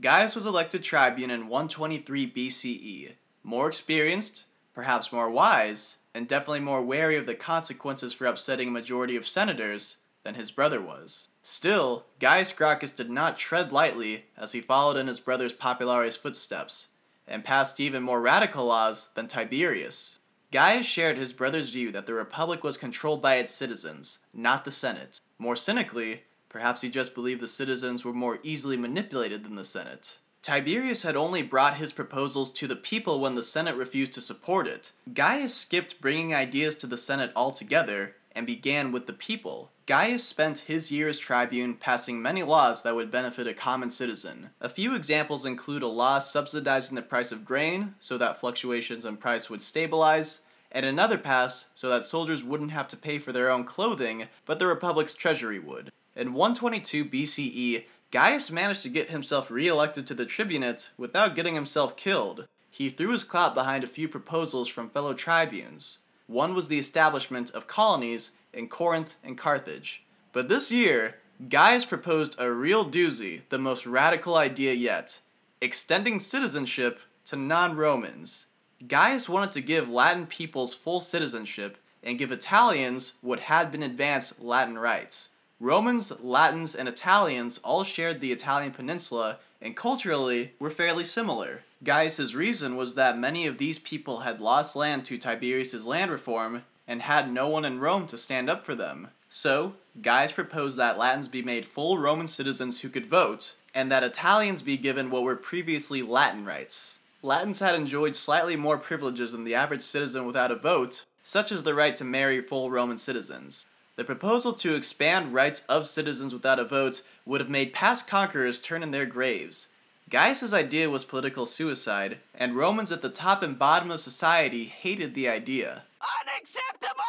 Gaius 0.00 0.34
was 0.34 0.44
elected 0.44 0.82
tribune 0.82 1.30
in 1.30 1.46
123 1.46 2.32
BCE. 2.32 3.12
More 3.44 3.68
experienced, 3.68 4.46
perhaps 4.74 5.12
more 5.12 5.30
wise, 5.30 5.98
and 6.14 6.28
definitely 6.28 6.60
more 6.60 6.82
wary 6.82 7.16
of 7.16 7.26
the 7.26 7.34
consequences 7.34 8.12
for 8.12 8.26
upsetting 8.26 8.68
a 8.68 8.72
majority 8.72 9.16
of 9.16 9.26
senators 9.26 9.98
than 10.24 10.34
his 10.34 10.50
brother 10.50 10.80
was. 10.80 11.28
Still, 11.42 12.06
Gaius 12.20 12.52
Gracchus 12.52 12.92
did 12.92 13.10
not 13.10 13.36
tread 13.36 13.72
lightly 13.72 14.26
as 14.36 14.52
he 14.52 14.60
followed 14.60 14.96
in 14.96 15.08
his 15.08 15.20
brother's 15.20 15.52
Popularis 15.52 16.18
footsteps, 16.18 16.88
and 17.26 17.44
passed 17.44 17.80
even 17.80 18.02
more 18.02 18.20
radical 18.20 18.66
laws 18.66 19.10
than 19.14 19.26
Tiberius. 19.26 20.18
Gaius 20.52 20.86
shared 20.86 21.16
his 21.16 21.32
brother's 21.32 21.70
view 21.70 21.90
that 21.92 22.06
the 22.06 22.14
Republic 22.14 22.62
was 22.62 22.76
controlled 22.76 23.22
by 23.22 23.36
its 23.36 23.50
citizens, 23.50 24.18
not 24.34 24.64
the 24.64 24.70
Senate. 24.70 25.18
More 25.38 25.56
cynically, 25.56 26.24
perhaps 26.48 26.82
he 26.82 26.90
just 26.90 27.14
believed 27.14 27.40
the 27.40 27.48
citizens 27.48 28.04
were 28.04 28.12
more 28.12 28.38
easily 28.42 28.76
manipulated 28.76 29.44
than 29.44 29.54
the 29.54 29.64
Senate. 29.64 30.18
Tiberius 30.42 31.04
had 31.04 31.14
only 31.14 31.40
brought 31.40 31.76
his 31.76 31.92
proposals 31.92 32.50
to 32.50 32.66
the 32.66 32.74
people 32.74 33.20
when 33.20 33.36
the 33.36 33.44
Senate 33.44 33.76
refused 33.76 34.12
to 34.14 34.20
support 34.20 34.66
it. 34.66 34.90
Gaius 35.14 35.54
skipped 35.54 36.00
bringing 36.00 36.34
ideas 36.34 36.74
to 36.76 36.88
the 36.88 36.98
Senate 36.98 37.30
altogether 37.36 38.16
and 38.34 38.44
began 38.44 38.90
with 38.90 39.06
the 39.06 39.12
people. 39.12 39.70
Gaius 39.86 40.24
spent 40.24 40.60
his 40.60 40.90
year 40.90 41.08
as 41.08 41.20
tribune 41.20 41.74
passing 41.74 42.20
many 42.20 42.42
laws 42.42 42.82
that 42.82 42.96
would 42.96 43.08
benefit 43.08 43.46
a 43.46 43.54
common 43.54 43.88
citizen. 43.88 44.50
A 44.60 44.68
few 44.68 44.96
examples 44.96 45.46
include 45.46 45.84
a 45.84 45.88
law 45.88 46.18
subsidizing 46.18 46.96
the 46.96 47.02
price 47.02 47.30
of 47.30 47.44
grain 47.44 47.94
so 48.00 48.18
that 48.18 48.40
fluctuations 48.40 49.04
in 49.04 49.18
price 49.18 49.48
would 49.48 49.62
stabilize, 49.62 50.40
and 50.72 50.84
another 50.84 51.18
passed 51.18 51.68
so 51.78 51.88
that 51.90 52.04
soldiers 52.04 52.42
wouldn't 52.42 52.72
have 52.72 52.88
to 52.88 52.96
pay 52.96 53.20
for 53.20 53.30
their 53.30 53.48
own 53.48 53.62
clothing, 53.62 54.26
but 54.44 54.58
the 54.58 54.66
Republic's 54.66 55.14
treasury 55.14 55.60
would. 55.60 55.92
In 56.16 56.34
122 56.34 57.04
BCE, 57.04 57.84
Gaius 58.12 58.50
managed 58.50 58.82
to 58.82 58.90
get 58.90 59.10
himself 59.10 59.50
re-elected 59.50 60.06
to 60.06 60.14
the 60.14 60.26
tribunate 60.26 60.90
without 60.98 61.34
getting 61.34 61.54
himself 61.54 61.96
killed. 61.96 62.46
He 62.70 62.90
threw 62.90 63.10
his 63.10 63.24
clout 63.24 63.54
behind 63.54 63.82
a 63.82 63.88
few 63.88 64.06
proposals 64.06 64.68
from 64.68 64.90
fellow 64.90 65.14
tribunes. 65.14 65.98
One 66.26 66.54
was 66.54 66.68
the 66.68 66.78
establishment 66.78 67.50
of 67.50 67.66
colonies 67.66 68.32
in 68.52 68.68
Corinth 68.68 69.14
and 69.24 69.38
Carthage. 69.38 70.04
But 70.32 70.48
this 70.48 70.70
year, 70.70 71.16
Gaius 71.48 71.86
proposed 71.86 72.36
a 72.38 72.52
real 72.52 72.84
doozy, 72.88 73.42
the 73.48 73.58
most 73.58 73.86
radical 73.86 74.36
idea 74.36 74.74
yet 74.74 75.20
extending 75.62 76.18
citizenship 76.18 77.00
to 77.24 77.36
non 77.36 77.76
Romans. 77.76 78.46
Gaius 78.86 79.28
wanted 79.28 79.52
to 79.52 79.60
give 79.60 79.88
Latin 79.88 80.26
peoples 80.26 80.74
full 80.74 81.00
citizenship 81.00 81.78
and 82.02 82.18
give 82.18 82.32
Italians 82.32 83.14
what 83.22 83.40
had 83.40 83.70
been 83.70 83.82
advanced 83.82 84.42
Latin 84.42 84.76
rights. 84.76 85.28
Romans, 85.62 86.12
Latins, 86.20 86.74
and 86.74 86.88
Italians 86.88 87.60
all 87.62 87.84
shared 87.84 88.20
the 88.20 88.32
Italian 88.32 88.72
peninsula 88.72 89.38
and 89.60 89.76
culturally 89.76 90.54
were 90.58 90.70
fairly 90.70 91.04
similar. 91.04 91.62
Gaius's 91.84 92.34
reason 92.34 92.74
was 92.74 92.96
that 92.96 93.16
many 93.16 93.46
of 93.46 93.58
these 93.58 93.78
people 93.78 94.20
had 94.20 94.40
lost 94.40 94.74
land 94.74 95.04
to 95.04 95.16
Tiberius's 95.16 95.86
land 95.86 96.10
reform 96.10 96.64
and 96.88 97.02
had 97.02 97.32
no 97.32 97.46
one 97.46 97.64
in 97.64 97.78
Rome 97.78 98.08
to 98.08 98.18
stand 98.18 98.50
up 98.50 98.66
for 98.66 98.74
them. 98.74 99.10
So, 99.28 99.74
Gaius 100.02 100.32
proposed 100.32 100.76
that 100.78 100.98
Latins 100.98 101.28
be 101.28 101.42
made 101.42 101.64
full 101.64 101.96
Roman 101.96 102.26
citizens 102.26 102.80
who 102.80 102.88
could 102.88 103.06
vote, 103.06 103.54
and 103.72 103.88
that 103.88 104.02
Italians 104.02 104.62
be 104.62 104.76
given 104.76 105.10
what 105.10 105.22
were 105.22 105.36
previously 105.36 106.02
Latin 106.02 106.44
rights. 106.44 106.98
Latins 107.22 107.60
had 107.60 107.76
enjoyed 107.76 108.16
slightly 108.16 108.56
more 108.56 108.78
privileges 108.78 109.30
than 109.30 109.44
the 109.44 109.54
average 109.54 109.82
citizen 109.82 110.26
without 110.26 110.50
a 110.50 110.56
vote, 110.56 111.04
such 111.22 111.52
as 111.52 111.62
the 111.62 111.72
right 111.72 111.94
to 111.94 112.04
marry 112.04 112.42
full 112.42 112.68
Roman 112.68 112.98
citizens. 112.98 113.64
The 114.02 114.06
proposal 114.06 114.52
to 114.54 114.74
expand 114.74 115.32
rights 115.32 115.62
of 115.68 115.86
citizens 115.86 116.34
without 116.34 116.58
a 116.58 116.64
vote 116.64 117.02
would 117.24 117.40
have 117.40 117.48
made 117.48 117.72
past 117.72 118.08
conquerors 118.08 118.58
turn 118.58 118.82
in 118.82 118.90
their 118.90 119.06
graves. 119.06 119.68
Gaius's 120.10 120.52
idea 120.52 120.90
was 120.90 121.04
political 121.04 121.46
suicide, 121.46 122.18
and 122.34 122.56
Romans 122.56 122.90
at 122.90 123.00
the 123.00 123.08
top 123.08 123.44
and 123.44 123.56
bottom 123.56 123.92
of 123.92 124.00
society 124.00 124.64
hated 124.64 125.14
the 125.14 125.28
idea. 125.28 125.84
Unacceptable! 126.20 127.04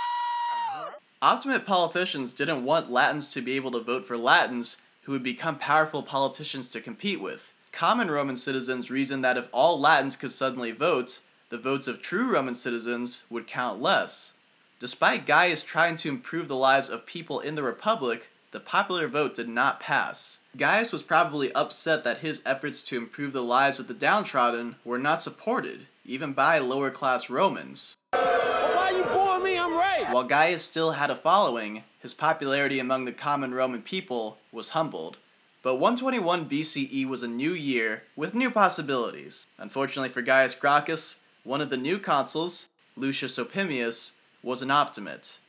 Optimate 1.19 1.65
politicians 1.65 2.31
didn't 2.31 2.63
want 2.63 2.91
Latins 2.91 3.33
to 3.33 3.41
be 3.41 3.53
able 3.53 3.71
to 3.71 3.79
vote 3.79 4.05
for 4.05 4.15
Latins 4.15 4.77
who 5.01 5.13
would 5.13 5.23
become 5.23 5.57
powerful 5.57 6.03
politicians 6.03 6.67
to 6.67 6.79
compete 6.79 7.19
with. 7.19 7.53
Common 7.71 8.11
Roman 8.11 8.35
citizens 8.35 8.91
reasoned 8.91 9.25
that 9.25 9.35
if 9.35 9.49
all 9.51 9.79
Latins 9.79 10.15
could 10.15 10.31
suddenly 10.31 10.69
vote, 10.69 11.21
the 11.49 11.57
votes 11.57 11.87
of 11.87 12.03
true 12.03 12.31
Roman 12.31 12.53
citizens 12.53 13.23
would 13.31 13.47
count 13.47 13.81
less. 13.81 14.35
Despite 14.83 15.25
Gaius 15.25 15.63
trying 15.63 15.95
to 15.95 16.09
improve 16.09 16.49
the 16.49 16.57
lives 16.57 16.89
of 16.89 17.05
people 17.05 17.39
in 17.39 17.55
the 17.55 17.63
Republic, 17.63 18.27
the 18.51 18.59
popular 18.59 19.07
vote 19.07 19.33
did 19.33 19.47
not 19.47 19.79
pass. 19.79 20.39
Gaius 20.57 20.91
was 20.91 21.01
probably 21.01 21.53
upset 21.53 22.03
that 22.03 22.17
his 22.17 22.41
efforts 22.45 22.83
to 22.83 22.97
improve 22.97 23.31
the 23.31 23.41
lives 23.41 23.79
of 23.79 23.87
the 23.87 23.93
downtrodden 23.93 24.75
were 24.83 24.97
not 24.97 25.21
supported, 25.21 25.87
even 26.03 26.33
by 26.33 26.59
lower 26.59 26.91
class 26.91 27.29
Romans. 27.29 27.95
Why 28.11 28.91
you 28.93 29.05
boring 29.05 29.45
me? 29.45 29.57
I'm 29.57 29.73
right. 29.73 30.11
While 30.11 30.25
Gaius 30.25 30.63
still 30.63 30.91
had 30.91 31.09
a 31.09 31.15
following, 31.15 31.85
his 31.99 32.13
popularity 32.13 32.77
among 32.77 33.05
the 33.05 33.13
common 33.13 33.53
Roman 33.53 33.83
people 33.83 34.37
was 34.51 34.71
humbled. 34.71 35.15
But 35.61 35.75
121 35.75 36.49
BCE 36.49 37.07
was 37.07 37.23
a 37.23 37.27
new 37.29 37.53
year 37.53 38.03
with 38.17 38.35
new 38.35 38.51
possibilities. 38.51 39.47
Unfortunately 39.57 40.09
for 40.09 40.21
Gaius 40.21 40.55
Gracchus, 40.55 41.21
one 41.45 41.61
of 41.61 41.69
the 41.69 41.77
new 41.77 41.99
consuls, 41.99 42.67
Lucius 42.97 43.39
Opimius, 43.39 44.11
was 44.43 44.61
an 44.61 44.69
optimate. 44.69 45.39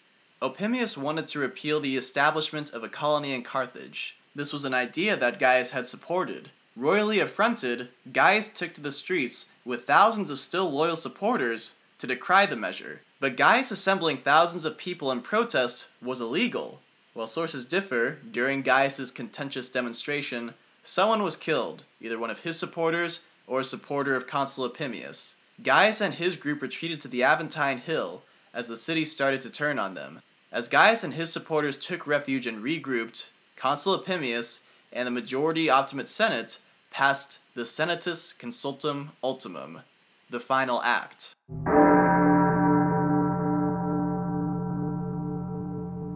Opimius 0.41 0.97
wanted 0.97 1.27
to 1.29 1.39
repeal 1.39 1.81
the 1.81 1.97
establishment 1.97 2.73
of 2.73 2.85
a 2.85 2.89
colony 2.89 3.35
in 3.35 3.43
Carthage. 3.43 4.17
This 4.35 4.53
was 4.53 4.65
an 4.65 4.75
idea 4.75 5.17
that 5.17 5.39
Gaius 5.39 5.73
had 5.73 5.87
supported. 5.87 6.51
Royally 6.77 7.21
affronted, 7.21 7.89
Gaius 8.13 8.49
took 8.49 8.73
to 8.75 8.81
the 8.81 8.93
streets 8.93 9.47
with 9.65 9.85
thousands 9.85 10.31
of 10.31 10.39
still 10.39 10.71
loyal 10.71 10.97
supporters 10.97 11.75
to 11.99 12.07
decry 12.07 12.47
the 12.47 12.57
measure. 12.57 13.01
But 13.21 13.37
Gaius 13.37 13.71
assembling 13.71 14.19
thousands 14.19 14.65
of 14.65 14.77
people 14.77 15.11
in 15.11 15.23
protest 15.23 15.89
was 16.03 16.21
illegal. 16.21 16.81
While 17.15 17.29
sources 17.29 17.65
differ, 17.65 18.19
during 18.31 18.63
Gaius's 18.63 19.11
contentious 19.11 19.69
demonstration, 19.69 20.55
someone 20.83 21.23
was 21.23 21.37
killed, 21.37 21.85
either 22.01 22.19
one 22.19 22.31
of 22.31 22.41
his 22.41 22.59
supporters 22.59 23.21
or 23.47 23.61
a 23.61 23.65
supporter 23.65 24.17
of 24.17 24.27
Consul 24.27 24.69
Opimius. 24.69 25.37
Gaius 25.63 26.01
and 26.01 26.15
his 26.15 26.37
group 26.37 26.61
retreated 26.61 27.01
to 27.01 27.09
the 27.09 27.23
Aventine 27.23 27.79
Hill 27.79 28.23
as 28.55 28.69
the 28.69 28.77
city 28.77 29.05
started 29.05 29.41
to 29.43 29.51
turn 29.51 29.79
on 29.79 29.95
them. 29.95 30.23
As 30.53 30.69
Gaius 30.69 31.03
and 31.03 31.15
his 31.15 31.33
supporters 31.33 31.77
took 31.77 32.07
refuge 32.07 32.47
and 32.47 32.63
regrouped, 32.63 33.29
Consul 33.57 33.99
Opimius 33.99 34.61
and 34.93 35.07
the 35.07 35.11
majority 35.11 35.69
Optimate 35.69 36.09
Senate 36.09 36.61
passed 36.93 37.41
the 37.55 37.67
Senatus 37.67 38.33
Consultum 38.33 39.11
Ultimum, 39.23 39.83
the 40.31 40.39
final 40.39 40.81
act. 40.83 41.35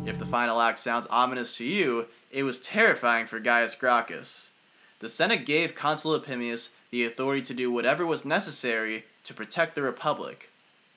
If 0.08 0.18
the 0.18 0.24
final 0.24 0.60
act 0.60 0.78
sounds 0.78 1.08
ominous 1.10 1.56
to 1.56 1.64
you, 1.64 2.06
it 2.30 2.44
was 2.44 2.60
terrifying 2.60 3.26
for 3.26 3.40
Gaius 3.40 3.74
Gracchus. 3.74 4.52
The 5.00 5.08
Senate 5.08 5.44
gave 5.44 5.74
Consul 5.74 6.18
Opimius 6.18 6.70
the 6.90 7.04
authority 7.04 7.42
to 7.42 7.54
do 7.54 7.70
whatever 7.70 8.06
was 8.06 8.24
necessary 8.24 9.04
to 9.24 9.34
protect 9.34 9.74
the 9.74 9.82
Republic. 9.82 10.50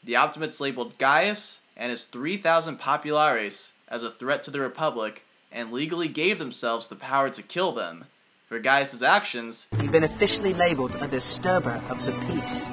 The 0.03 0.15
Optimates 0.15 0.59
labeled 0.59 0.97
Gaius 0.97 1.61
and 1.77 1.91
his 1.91 2.05
3,000 2.05 2.77
populares 2.77 3.73
as 3.87 4.01
a 4.01 4.09
threat 4.09 4.41
to 4.43 4.49
the 4.51 4.59
Republic 4.59 5.23
and 5.51 5.71
legally 5.71 6.07
gave 6.07 6.39
themselves 6.39 6.87
the 6.87 6.95
power 6.95 7.29
to 7.29 7.43
kill 7.43 7.71
them. 7.71 8.05
For 8.49 8.57
Gaius's 8.57 9.03
actions, 9.03 9.67
You've 9.79 9.91
been 9.91 10.03
officially 10.03 10.55
labeled 10.55 10.95
a 10.95 11.07
disturber 11.07 11.83
of 11.87 12.03
the 12.03 12.13
peace. 12.13 12.71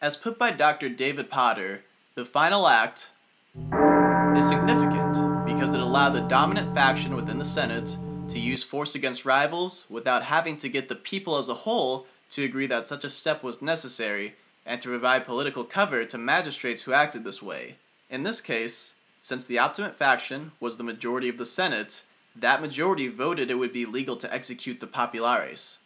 as 0.00 0.16
put 0.16 0.38
by 0.38 0.52
Dr. 0.52 0.88
David 0.88 1.28
Potter, 1.28 1.82
the 2.14 2.24
final 2.24 2.68
act 2.68 3.10
is 4.36 4.48
significant 4.48 5.44
because 5.44 5.74
it 5.74 5.80
allowed 5.80 6.10
the 6.10 6.28
dominant 6.28 6.72
faction 6.74 7.16
within 7.16 7.38
the 7.38 7.44
Senate 7.44 7.96
to 8.28 8.38
use 8.38 8.62
force 8.62 8.94
against 8.94 9.24
rivals 9.24 9.84
without 9.90 10.22
having 10.22 10.56
to 10.58 10.68
get 10.68 10.88
the 10.88 10.94
people 10.94 11.36
as 11.38 11.48
a 11.48 11.54
whole 11.54 12.06
to 12.30 12.44
agree 12.44 12.68
that 12.68 12.86
such 12.86 13.04
a 13.04 13.10
step 13.10 13.42
was 13.42 13.60
necessary 13.60 14.36
and 14.66 14.80
to 14.80 14.88
provide 14.88 15.26
political 15.26 15.64
cover 15.64 16.04
to 16.04 16.18
magistrates 16.18 16.82
who 16.82 16.92
acted 16.92 17.24
this 17.24 17.42
way. 17.42 17.76
In 18.10 18.22
this 18.22 18.40
case, 18.40 18.94
since 19.20 19.44
the 19.44 19.58
Optimate 19.58 19.96
faction 19.96 20.52
was 20.60 20.76
the 20.76 20.84
majority 20.84 21.28
of 21.28 21.38
the 21.38 21.46
Senate, 21.46 22.04
that 22.36 22.60
majority 22.60 23.08
voted 23.08 23.50
it 23.50 23.54
would 23.54 23.72
be 23.72 23.86
legal 23.86 24.16
to 24.16 24.32
execute 24.32 24.80
the 24.80 24.86
Populares. 24.86 25.78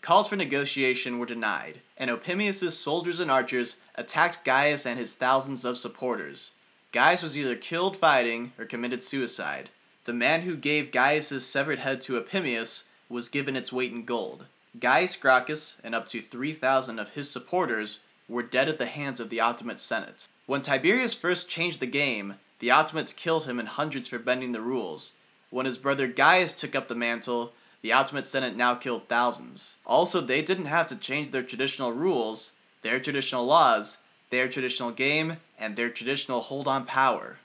Calls 0.00 0.28
for 0.28 0.36
negotiation 0.36 1.18
were 1.18 1.26
denied, 1.26 1.80
and 1.96 2.10
Opimius's 2.10 2.76
soldiers 2.76 3.20
and 3.20 3.30
archers 3.30 3.76
attacked 3.94 4.44
Gaius 4.44 4.84
and 4.84 4.98
his 4.98 5.14
thousands 5.14 5.64
of 5.64 5.78
supporters. 5.78 6.50
Gaius 6.90 7.22
was 7.22 7.38
either 7.38 7.54
killed 7.54 7.96
fighting 7.96 8.52
or 8.58 8.64
committed 8.64 9.04
suicide. 9.04 9.70
The 10.04 10.12
man 10.12 10.42
who 10.42 10.56
gave 10.56 10.90
Gaius's 10.90 11.46
severed 11.46 11.78
head 11.78 12.00
to 12.02 12.20
Opimius 12.20 12.84
was 13.08 13.28
given 13.28 13.54
its 13.54 13.72
weight 13.72 13.92
in 13.92 14.04
gold. 14.04 14.46
Gaius 14.78 15.14
Gracchus 15.16 15.80
and 15.84 15.94
up 15.94 16.08
to 16.08 16.20
3,000 16.20 16.98
of 16.98 17.10
his 17.10 17.30
supporters 17.30 18.00
were 18.32 18.42
dead 18.42 18.68
at 18.68 18.78
the 18.78 18.86
hands 18.86 19.20
of 19.20 19.30
the 19.30 19.40
Optimate 19.40 19.78
Senate. 19.78 20.26
When 20.46 20.62
Tiberius 20.62 21.14
first 21.14 21.48
changed 21.48 21.80
the 21.80 21.86
game, 21.86 22.34
the 22.58 22.70
Optimates 22.70 23.12
killed 23.12 23.44
him 23.44 23.60
in 23.60 23.66
hundreds 23.66 24.08
for 24.08 24.18
bending 24.18 24.52
the 24.52 24.60
rules. 24.60 25.12
When 25.50 25.66
his 25.66 25.78
brother 25.78 26.06
Gaius 26.06 26.52
took 26.52 26.74
up 26.74 26.88
the 26.88 26.94
mantle, 26.94 27.52
the 27.82 27.92
Optimate 27.92 28.26
Senate 28.26 28.56
now 28.56 28.74
killed 28.74 29.08
thousands. 29.08 29.76
Also, 29.86 30.20
they 30.20 30.40
didn't 30.40 30.66
have 30.66 30.86
to 30.86 30.96
change 30.96 31.30
their 31.30 31.42
traditional 31.42 31.92
rules, 31.92 32.52
their 32.82 32.98
traditional 33.00 33.44
laws, 33.44 33.98
their 34.30 34.48
traditional 34.48 34.92
game, 34.92 35.36
and 35.58 35.76
their 35.76 35.90
traditional 35.90 36.40
hold 36.40 36.66
on 36.66 36.86
power. 36.86 37.38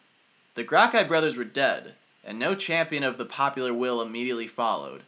The 0.56 0.64
Gracchi 0.64 1.04
brothers 1.04 1.36
were 1.36 1.44
dead, 1.44 1.96
and 2.24 2.40
no 2.40 2.56
champion 2.56 3.04
of 3.04 3.18
the 3.18 3.26
popular 3.26 3.74
will 3.74 4.02
immediately 4.02 4.48
followed. 4.48 5.04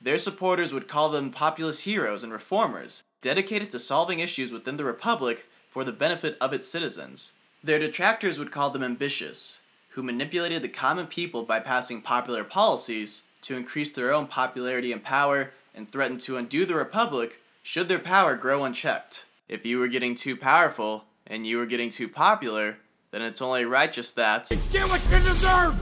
Their 0.00 0.18
supporters 0.18 0.72
would 0.72 0.88
call 0.88 1.08
them 1.08 1.30
populist 1.30 1.84
heroes 1.84 2.22
and 2.22 2.32
reformers, 2.32 3.04
dedicated 3.24 3.70
to 3.70 3.78
solving 3.78 4.20
issues 4.20 4.52
within 4.52 4.76
the 4.76 4.84
Republic 4.84 5.46
for 5.70 5.82
the 5.82 5.92
benefit 5.92 6.36
of 6.42 6.52
its 6.52 6.68
citizens. 6.68 7.32
Their 7.62 7.78
detractors 7.78 8.38
would 8.38 8.52
call 8.52 8.68
them 8.68 8.82
ambitious, 8.82 9.62
who 9.92 10.02
manipulated 10.02 10.60
the 10.60 10.68
common 10.68 11.06
people 11.06 11.42
by 11.42 11.60
passing 11.60 12.02
popular 12.02 12.44
policies 12.44 13.22
to 13.40 13.56
increase 13.56 13.90
their 13.90 14.12
own 14.12 14.26
popularity 14.26 14.92
and 14.92 15.02
power 15.02 15.52
and 15.74 15.90
threatened 15.90 16.20
to 16.20 16.36
undo 16.36 16.66
the 16.66 16.74
Republic 16.74 17.40
should 17.62 17.88
their 17.88 17.98
power 17.98 18.36
grow 18.36 18.62
unchecked. 18.62 19.24
If 19.48 19.64
you 19.64 19.78
were 19.78 19.88
getting 19.88 20.14
too 20.14 20.36
powerful 20.36 21.06
and 21.26 21.46
you 21.46 21.56
were 21.56 21.64
getting 21.64 21.88
too 21.88 22.10
popular, 22.10 22.76
then 23.10 23.22
it's 23.22 23.40
only 23.40 23.64
righteous 23.64 24.12
that. 24.12 24.50
Get 24.70 24.86
what 24.90 25.02
you 25.10 25.18
deserve! 25.20 25.74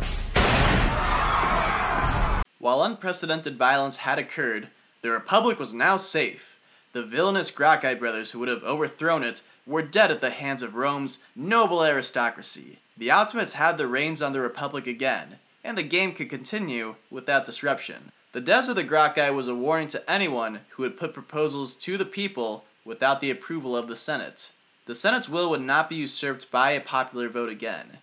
While 2.60 2.84
unprecedented 2.84 3.58
violence 3.58 3.96
had 3.96 4.20
occurred, 4.20 4.68
the 5.00 5.10
Republic 5.10 5.58
was 5.58 5.74
now 5.74 5.96
safe. 5.96 6.51
The 6.92 7.02
villainous 7.02 7.50
Gracchi 7.50 7.94
brothers 7.94 8.32
who 8.32 8.38
would 8.40 8.48
have 8.48 8.64
overthrown 8.64 9.22
it 9.22 9.42
were 9.66 9.82
dead 9.82 10.10
at 10.10 10.20
the 10.20 10.30
hands 10.30 10.62
of 10.62 10.74
Rome's 10.74 11.20
noble 11.34 11.82
aristocracy. 11.82 12.80
The 12.98 13.10
Optimates 13.10 13.54
had 13.54 13.78
the 13.78 13.86
reins 13.86 14.20
on 14.20 14.34
the 14.34 14.40
Republic 14.40 14.86
again, 14.86 15.38
and 15.64 15.78
the 15.78 15.82
game 15.82 16.12
could 16.12 16.28
continue 16.28 16.96
without 17.10 17.46
disruption. 17.46 18.12
The 18.32 18.40
death 18.40 18.68
of 18.68 18.76
the 18.76 18.82
Gracchi 18.82 19.30
was 19.30 19.48
a 19.48 19.54
warning 19.54 19.88
to 19.88 20.10
anyone 20.10 20.60
who 20.70 20.82
would 20.82 20.98
put 20.98 21.14
proposals 21.14 21.74
to 21.76 21.96
the 21.96 22.04
people 22.04 22.64
without 22.84 23.20
the 23.20 23.30
approval 23.30 23.76
of 23.76 23.88
the 23.88 23.96
Senate. 23.96 24.52
The 24.86 24.94
Senate's 24.94 25.28
will 25.28 25.48
would 25.50 25.62
not 25.62 25.88
be 25.88 25.96
usurped 25.96 26.50
by 26.50 26.72
a 26.72 26.80
popular 26.80 27.28
vote 27.28 27.48
again. 27.48 27.98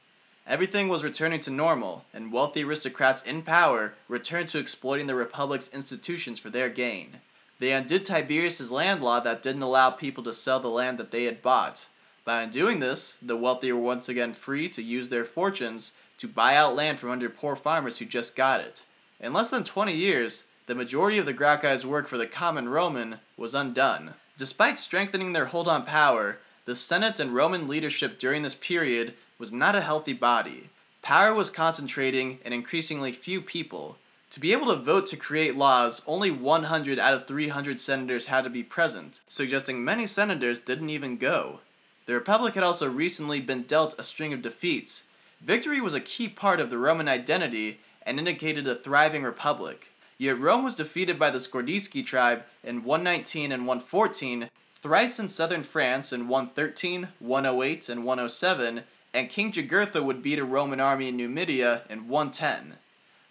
Everything 0.47 0.87
was 0.87 1.03
returning 1.03 1.41
to 1.41 1.51
normal, 1.51 2.05
and 2.11 2.31
wealthy 2.31 2.63
aristocrats 2.63 3.21
in 3.21 3.43
power 3.43 3.93
returned 4.07 4.49
to 4.49 4.57
exploiting 4.57 5.05
the 5.05 5.13
Republic's 5.13 5.71
institutions 5.73 6.39
for 6.39 6.49
their 6.49 6.69
gain. 6.69 7.17
They 7.59 7.73
undid 7.73 8.05
Tiberius's 8.05 8.71
land 8.71 9.03
law 9.03 9.19
that 9.19 9.43
didn't 9.43 9.61
allow 9.61 9.91
people 9.91 10.23
to 10.23 10.33
sell 10.33 10.59
the 10.59 10.69
land 10.69 10.97
that 10.97 11.11
they 11.11 11.25
had 11.25 11.41
bought. 11.41 11.87
By 12.25 12.41
undoing 12.41 12.79
this, 12.79 13.17
the 13.21 13.35
wealthy 13.35 13.71
were 13.71 13.79
once 13.79 14.07
again 14.07 14.33
free 14.33 14.69
to 14.69 14.81
use 14.81 15.09
their 15.09 15.25
fortunes 15.25 15.93
to 16.19 16.27
buy 16.27 16.55
out 16.55 16.75
land 16.75 16.99
from 16.99 17.11
under 17.11 17.29
poor 17.29 17.55
farmers 17.55 17.97
who 17.97 18.05
just 18.05 18.35
got 18.35 18.61
it. 18.61 18.83
In 19.19 19.33
less 19.33 19.49
than 19.49 19.63
20 19.63 19.93
years, 19.93 20.45
the 20.67 20.75
majority 20.75 21.17
of 21.17 21.25
the 21.25 21.33
Gracchi's 21.33 21.85
work 21.85 22.07
for 22.07 22.17
the 22.17 22.27
common 22.27 22.69
Roman 22.69 23.19
was 23.35 23.55
undone. 23.55 24.13
Despite 24.37 24.79
strengthening 24.79 25.33
their 25.33 25.47
hold 25.47 25.67
on 25.67 25.83
power, 25.85 26.37
the 26.65 26.75
Senate 26.75 27.19
and 27.19 27.33
Roman 27.33 27.67
leadership 27.67 28.19
during 28.19 28.43
this 28.43 28.55
period 28.55 29.15
was 29.37 29.51
not 29.51 29.75
a 29.75 29.81
healthy 29.81 30.13
body. 30.13 30.69
Power 31.01 31.33
was 31.33 31.49
concentrating 31.49 32.39
in 32.45 32.53
increasingly 32.53 33.11
few 33.11 33.41
people. 33.41 33.97
To 34.31 34.39
be 34.39 34.51
able 34.51 34.67
to 34.67 34.75
vote 34.75 35.07
to 35.07 35.17
create 35.17 35.57
laws, 35.57 36.03
only 36.05 36.29
100 36.29 36.99
out 36.99 37.13
of 37.15 37.25
300 37.25 37.79
senators 37.79 38.27
had 38.27 38.43
to 38.43 38.49
be 38.49 38.61
present, 38.61 39.21
suggesting 39.27 39.83
many 39.83 40.05
senators 40.05 40.59
didn't 40.59 40.91
even 40.91 41.17
go. 41.17 41.61
The 42.05 42.13
Republic 42.13 42.53
had 42.53 42.63
also 42.63 42.87
recently 42.87 43.41
been 43.41 43.63
dealt 43.63 43.97
a 43.97 44.03
string 44.03 44.31
of 44.31 44.43
defeats. 44.43 45.05
Victory 45.41 45.81
was 45.81 45.95
a 45.95 45.99
key 45.99 46.27
part 46.27 46.59
of 46.59 46.69
the 46.69 46.77
Roman 46.77 47.07
identity 47.07 47.79
and 48.03 48.19
indicated 48.19 48.67
a 48.67 48.75
thriving 48.75 49.23
republic. 49.23 49.87
Yet 50.19 50.39
Rome 50.39 50.63
was 50.63 50.75
defeated 50.75 51.17
by 51.17 51.31
the 51.31 51.39
Scordisci 51.39 52.05
tribe 52.05 52.43
in 52.63 52.83
119 52.83 53.51
and 53.51 53.65
114, 53.65 54.49
thrice 54.81 55.19
in 55.19 55.27
southern 55.27 55.63
France 55.63 56.13
in 56.13 56.27
113, 56.27 57.09
108, 57.19 57.89
and 57.89 58.05
107, 58.05 58.83
and 59.11 59.29
King 59.29 59.51
Jugurtha 59.51 60.03
would 60.03 60.21
beat 60.21 60.37
a 60.37 60.45
Roman 60.45 60.79
army 60.79 61.07
in 61.07 61.17
Numidia 61.17 61.81
in 61.89 62.07
110. 62.07 62.75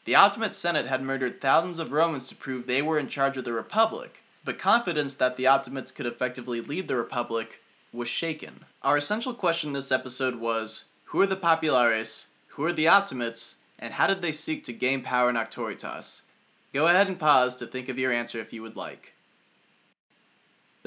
The 0.09 0.15
Optimate 0.15 0.55
Senate 0.55 0.87
had 0.87 1.03
murdered 1.03 1.39
thousands 1.39 1.79
of 1.79 1.93
Romans 1.93 2.29
to 2.29 2.35
prove 2.35 2.67
they 2.67 2.81
were 2.81 2.99
in 2.99 3.09
charge 3.09 3.37
of 3.37 3.45
the 3.45 3.53
Republic, 3.53 4.23
but 4.43 4.59
confidence 4.59 5.15
that 5.17 5.37
the 5.37 5.47
Optimates 5.47 5.93
could 5.93 6.07
effectively 6.07 6.63
lead 6.63 6.89
the 6.89 6.97
Republic 6.97 7.61
was 7.93 8.09
shaken. 8.09 8.65
Our 8.81 8.97
essential 8.97 9.35
question 9.35 9.75
this 9.75 9.93
episode 9.93 10.37
was 10.37 10.87
who 11.09 11.21
are 11.21 11.27
the 11.27 11.37
Populares, 11.37 12.29
who 12.53 12.65
are 12.65 12.73
the 12.73 12.89
Optimates, 12.89 13.57
and 13.79 13.93
how 13.93 14.07
did 14.07 14.23
they 14.23 14.33
seek 14.33 14.65
to 14.65 14.73
gain 14.73 15.03
power 15.03 15.29
in 15.29 15.37
Auctoritas? 15.37 16.23
Go 16.73 16.87
ahead 16.87 17.09
and 17.09 17.19
pause 17.19 17.55
to 17.57 17.67
think 17.67 17.91
of 17.91 17.99
your 17.99 18.11
answer 18.11 18.41
if 18.41 18.51
you 18.51 18.63
would 18.63 18.77
like. 18.77 19.13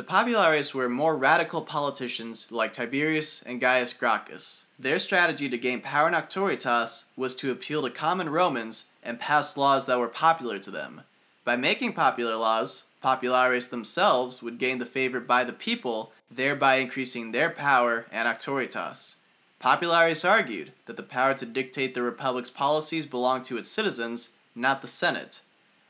The 0.02 0.08
Populares 0.08 0.74
were 0.74 0.90
more 0.90 1.16
radical 1.16 1.62
politicians 1.62 2.52
like 2.52 2.74
Tiberius 2.74 3.44
and 3.44 3.62
Gaius 3.62 3.94
Gracchus. 3.94 4.66
Their 4.80 4.98
strategy 4.98 5.48
to 5.48 5.60
gain 5.60 5.80
power 5.80 6.08
in 6.08 6.16
Auctoritas 6.16 7.04
was 7.16 7.36
to 7.36 7.52
appeal 7.52 7.84
to 7.84 7.92
common 7.92 8.30
Romans 8.30 8.86
and 9.04 9.20
pass 9.20 9.56
laws 9.56 9.86
that 9.86 10.00
were 10.00 10.08
popular 10.08 10.58
to 10.58 10.72
them. 10.72 11.02
By 11.46 11.56
making 11.56 11.94
popular 11.94 12.36
laws, 12.36 12.86
Populares 13.00 13.68
themselves 13.68 14.42
would 14.42 14.58
gain 14.58 14.80
the 14.80 14.88
favor 14.88 15.20
by 15.20 15.44
the 15.44 15.54
people, 15.54 16.14
thereby 16.32 16.78
increasing 16.78 17.32
their 17.32 17.52
power 17.52 18.08
and 18.12 18.28
Auctoritas. 18.28 19.18
Populares 19.60 20.26
argued 20.26 20.72
that 20.88 20.98
the 20.98 21.04
power 21.04 21.36
to 21.36 21.46
dictate 21.46 21.94
the 21.94 22.02
Republic's 22.02 22.50
policies 22.50 23.06
belonged 23.06 23.44
to 23.44 23.60
its 23.60 23.70
citizens, 23.70 24.32
not 24.56 24.82
the 24.82 24.88
Senate. 24.88 25.42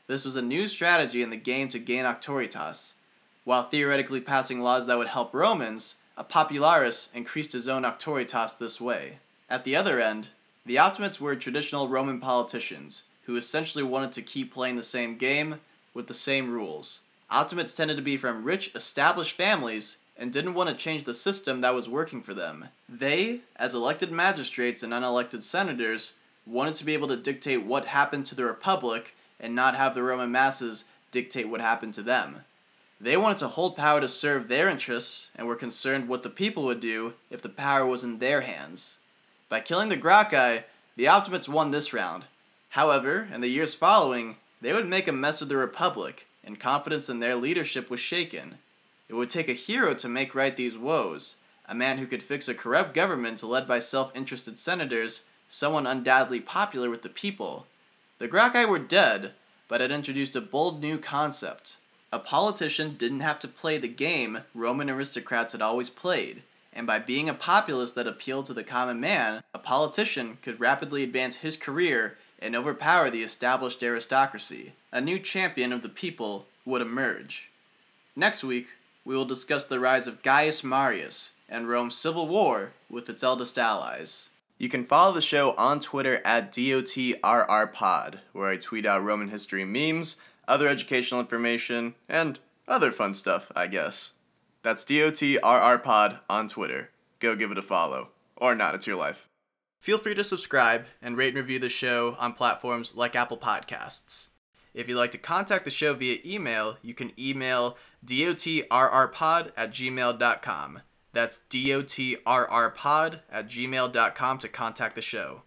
This 0.06 0.26
was 0.26 0.36
a 0.36 0.42
new 0.42 0.68
strategy 0.68 1.22
in 1.22 1.30
the 1.30 1.38
game 1.38 1.70
to 1.70 1.78
gain 1.78 2.04
Auctoritas. 2.04 2.96
While 3.44 3.64
theoretically 3.64 4.20
passing 4.20 4.60
laws 4.60 4.86
that 4.86 4.98
would 4.98 5.08
help 5.08 5.34
Romans, 5.34 5.96
a 6.16 6.24
popularis 6.24 7.12
increased 7.14 7.52
his 7.52 7.68
own 7.68 7.82
auctoritas 7.82 8.58
this 8.58 8.80
way. 8.80 9.18
At 9.50 9.64
the 9.64 9.74
other 9.74 10.00
end, 10.00 10.28
the 10.64 10.78
Optimates 10.78 11.20
were 11.20 11.34
traditional 11.34 11.88
Roman 11.88 12.20
politicians 12.20 13.04
who 13.24 13.36
essentially 13.36 13.82
wanted 13.82 14.12
to 14.12 14.22
keep 14.22 14.52
playing 14.52 14.76
the 14.76 14.82
same 14.82 15.16
game 15.16 15.56
with 15.94 16.06
the 16.06 16.14
same 16.14 16.52
rules. 16.52 17.00
Optimates 17.30 17.74
tended 17.74 17.96
to 17.96 18.02
be 18.02 18.16
from 18.16 18.44
rich, 18.44 18.72
established 18.74 19.36
families 19.36 19.98
and 20.16 20.32
didn't 20.32 20.54
want 20.54 20.68
to 20.70 20.76
change 20.76 21.04
the 21.04 21.14
system 21.14 21.62
that 21.62 21.74
was 21.74 21.88
working 21.88 22.22
for 22.22 22.34
them. 22.34 22.66
They, 22.88 23.40
as 23.56 23.74
elected 23.74 24.12
magistrates 24.12 24.82
and 24.82 24.92
unelected 24.92 25.42
senators, 25.42 26.14
wanted 26.46 26.74
to 26.74 26.84
be 26.84 26.94
able 26.94 27.08
to 27.08 27.16
dictate 27.16 27.64
what 27.64 27.86
happened 27.86 28.26
to 28.26 28.34
the 28.34 28.44
Republic 28.44 29.16
and 29.40 29.54
not 29.54 29.74
have 29.74 29.94
the 29.94 30.02
Roman 30.02 30.30
masses 30.30 30.84
dictate 31.10 31.48
what 31.48 31.60
happened 31.60 31.94
to 31.94 32.02
them. 32.02 32.44
They 33.02 33.16
wanted 33.16 33.38
to 33.38 33.48
hold 33.48 33.76
power 33.76 34.00
to 34.00 34.06
serve 34.06 34.46
their 34.46 34.68
interests 34.68 35.32
and 35.34 35.48
were 35.48 35.56
concerned 35.56 36.06
what 36.06 36.22
the 36.22 36.30
people 36.30 36.62
would 36.62 36.78
do 36.78 37.14
if 37.30 37.42
the 37.42 37.48
power 37.48 37.84
was 37.84 38.04
in 38.04 38.20
their 38.20 38.42
hands. 38.42 38.98
By 39.48 39.58
killing 39.58 39.88
the 39.88 39.96
Gracchi, 39.96 40.62
the 40.94 41.08
Optimates 41.08 41.48
won 41.48 41.72
this 41.72 41.92
round. 41.92 42.26
However, 42.70 43.26
in 43.34 43.40
the 43.40 43.48
years 43.48 43.74
following, 43.74 44.36
they 44.60 44.72
would 44.72 44.88
make 44.88 45.08
a 45.08 45.12
mess 45.12 45.42
of 45.42 45.48
the 45.48 45.56
Republic, 45.56 46.28
and 46.44 46.60
confidence 46.60 47.08
in 47.08 47.18
their 47.18 47.34
leadership 47.34 47.90
was 47.90 47.98
shaken. 47.98 48.58
It 49.08 49.14
would 49.14 49.30
take 49.30 49.48
a 49.48 49.52
hero 49.52 49.94
to 49.94 50.08
make 50.08 50.36
right 50.36 50.56
these 50.56 50.78
woes, 50.78 51.38
a 51.68 51.74
man 51.74 51.98
who 51.98 52.06
could 52.06 52.22
fix 52.22 52.46
a 52.46 52.54
corrupt 52.54 52.94
government 52.94 53.42
led 53.42 53.66
by 53.66 53.80
self 53.80 54.14
interested 54.14 54.60
senators, 54.60 55.24
someone 55.48 55.88
undoubtedly 55.88 56.38
popular 56.38 56.88
with 56.88 57.02
the 57.02 57.08
people. 57.08 57.66
The 58.18 58.28
Gracchi 58.28 58.64
were 58.64 58.78
dead, 58.78 59.32
but 59.66 59.80
had 59.80 59.90
introduced 59.90 60.36
a 60.36 60.40
bold 60.40 60.80
new 60.80 60.98
concept. 60.98 61.78
A 62.12 62.18
politician 62.18 62.96
didn't 62.98 63.20
have 63.20 63.38
to 63.38 63.48
play 63.48 63.78
the 63.78 63.88
game 63.88 64.40
Roman 64.54 64.90
aristocrats 64.90 65.52
had 65.52 65.62
always 65.62 65.88
played, 65.88 66.42
and 66.70 66.86
by 66.86 66.98
being 66.98 67.26
a 67.26 67.34
populist 67.34 67.94
that 67.94 68.06
appealed 68.06 68.44
to 68.46 68.54
the 68.54 68.62
common 68.62 69.00
man, 69.00 69.42
a 69.54 69.58
politician 69.58 70.36
could 70.42 70.60
rapidly 70.60 71.02
advance 71.02 71.36
his 71.36 71.56
career 71.56 72.18
and 72.38 72.54
overpower 72.54 73.08
the 73.08 73.22
established 73.22 73.82
aristocracy. 73.82 74.74
A 74.92 75.00
new 75.00 75.18
champion 75.18 75.72
of 75.72 75.80
the 75.80 75.88
people 75.88 76.46
would 76.66 76.82
emerge. 76.82 77.50
Next 78.14 78.44
week, 78.44 78.68
we 79.06 79.16
will 79.16 79.24
discuss 79.24 79.64
the 79.64 79.80
rise 79.80 80.06
of 80.06 80.22
Gaius 80.22 80.62
Marius 80.62 81.32
and 81.48 81.66
Rome's 81.66 81.96
civil 81.96 82.28
war 82.28 82.72
with 82.90 83.08
its 83.08 83.22
eldest 83.22 83.58
allies. 83.58 84.30
You 84.58 84.68
can 84.68 84.84
follow 84.84 85.12
the 85.12 85.20
show 85.20 85.52
on 85.52 85.80
Twitter 85.80 86.20
at 86.24 86.52
DOTRRPod, 86.52 88.18
where 88.32 88.48
I 88.48 88.56
tweet 88.58 88.86
out 88.86 89.02
Roman 89.02 89.30
history 89.30 89.64
memes, 89.64 90.18
other 90.46 90.68
educational 90.68 91.20
information, 91.20 91.94
and 92.08 92.38
other 92.68 92.92
fun 92.92 93.12
stuff, 93.12 93.50
I 93.54 93.66
guess. 93.66 94.14
That's 94.62 94.84
DOTRRPod 94.84 96.20
on 96.28 96.48
Twitter. 96.48 96.90
Go 97.18 97.36
give 97.36 97.50
it 97.50 97.58
a 97.58 97.62
follow. 97.62 98.08
Or 98.36 98.54
not, 98.54 98.74
it's 98.74 98.86
your 98.86 98.96
life. 98.96 99.28
Feel 99.78 99.98
free 99.98 100.14
to 100.14 100.22
subscribe 100.22 100.86
and 101.00 101.16
rate 101.16 101.34
and 101.34 101.38
review 101.38 101.58
the 101.58 101.68
show 101.68 102.16
on 102.20 102.34
platforms 102.34 102.94
like 102.94 103.16
Apple 103.16 103.36
Podcasts. 103.36 104.28
If 104.74 104.88
you'd 104.88 104.96
like 104.96 105.10
to 105.10 105.18
contact 105.18 105.64
the 105.64 105.70
show 105.70 105.92
via 105.94 106.18
email, 106.24 106.78
you 106.82 106.94
can 106.94 107.12
email 107.18 107.76
dotrrpod 108.06 109.52
at 109.56 109.70
gmail.com. 109.70 110.80
That's 111.12 111.40
dotrrpod 111.50 113.20
at 113.30 113.48
gmail.com 113.48 114.38
to 114.38 114.48
contact 114.48 114.94
the 114.94 115.02
show. 115.02 115.42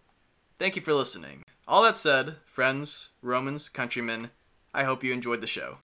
Thank 0.58 0.76
you 0.76 0.82
for 0.82 0.94
listening. 0.94 1.42
All 1.66 1.82
that 1.82 1.96
said, 1.96 2.36
friends, 2.44 3.10
Romans, 3.22 3.68
countrymen, 3.68 4.30
I 4.76 4.84
hope 4.84 5.02
you 5.02 5.14
enjoyed 5.14 5.40
the 5.40 5.46
show. 5.46 5.78